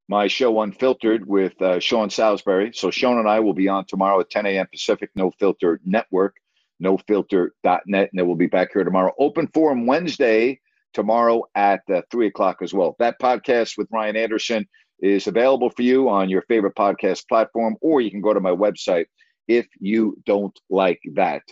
[0.08, 2.72] my show Unfiltered with uh, Sean Salisbury.
[2.74, 4.66] So Sean and I will be on tomorrow at 10 a.m.
[4.70, 6.36] Pacific, No Filter Network,
[6.82, 7.82] nofilter.net.
[7.84, 9.12] And then we'll be back here tomorrow.
[9.18, 10.60] Open Forum Wednesday
[10.92, 12.96] tomorrow at uh, 3 o'clock as well.
[12.98, 14.66] That podcast with Ryan Anderson
[15.00, 18.50] is available for you on your favorite podcast platform, or you can go to my
[18.52, 19.06] website
[19.48, 21.42] if you don't like that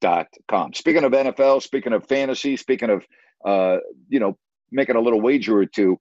[0.00, 0.72] dot com.
[0.72, 3.04] Speaking of NFL, speaking of fantasy, speaking of
[3.44, 4.36] uh, you know,
[4.70, 5.98] making a little wager or two,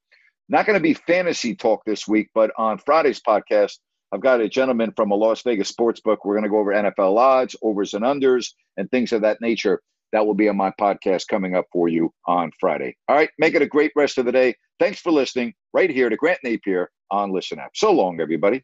[0.49, 3.77] not going to be fantasy talk this week, but on Friday's podcast,
[4.11, 6.25] I've got a gentleman from a Las Vegas sports book.
[6.25, 9.81] We're going to go over NFL odds, overs and unders, and things of that nature.
[10.11, 12.95] That will be on my podcast coming up for you on Friday.
[13.07, 14.55] All right, make it a great rest of the day.
[14.79, 17.69] Thanks for listening right here to Grant Napier on Listen Up.
[17.75, 18.63] So long, everybody.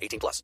[0.00, 0.42] 18 plus.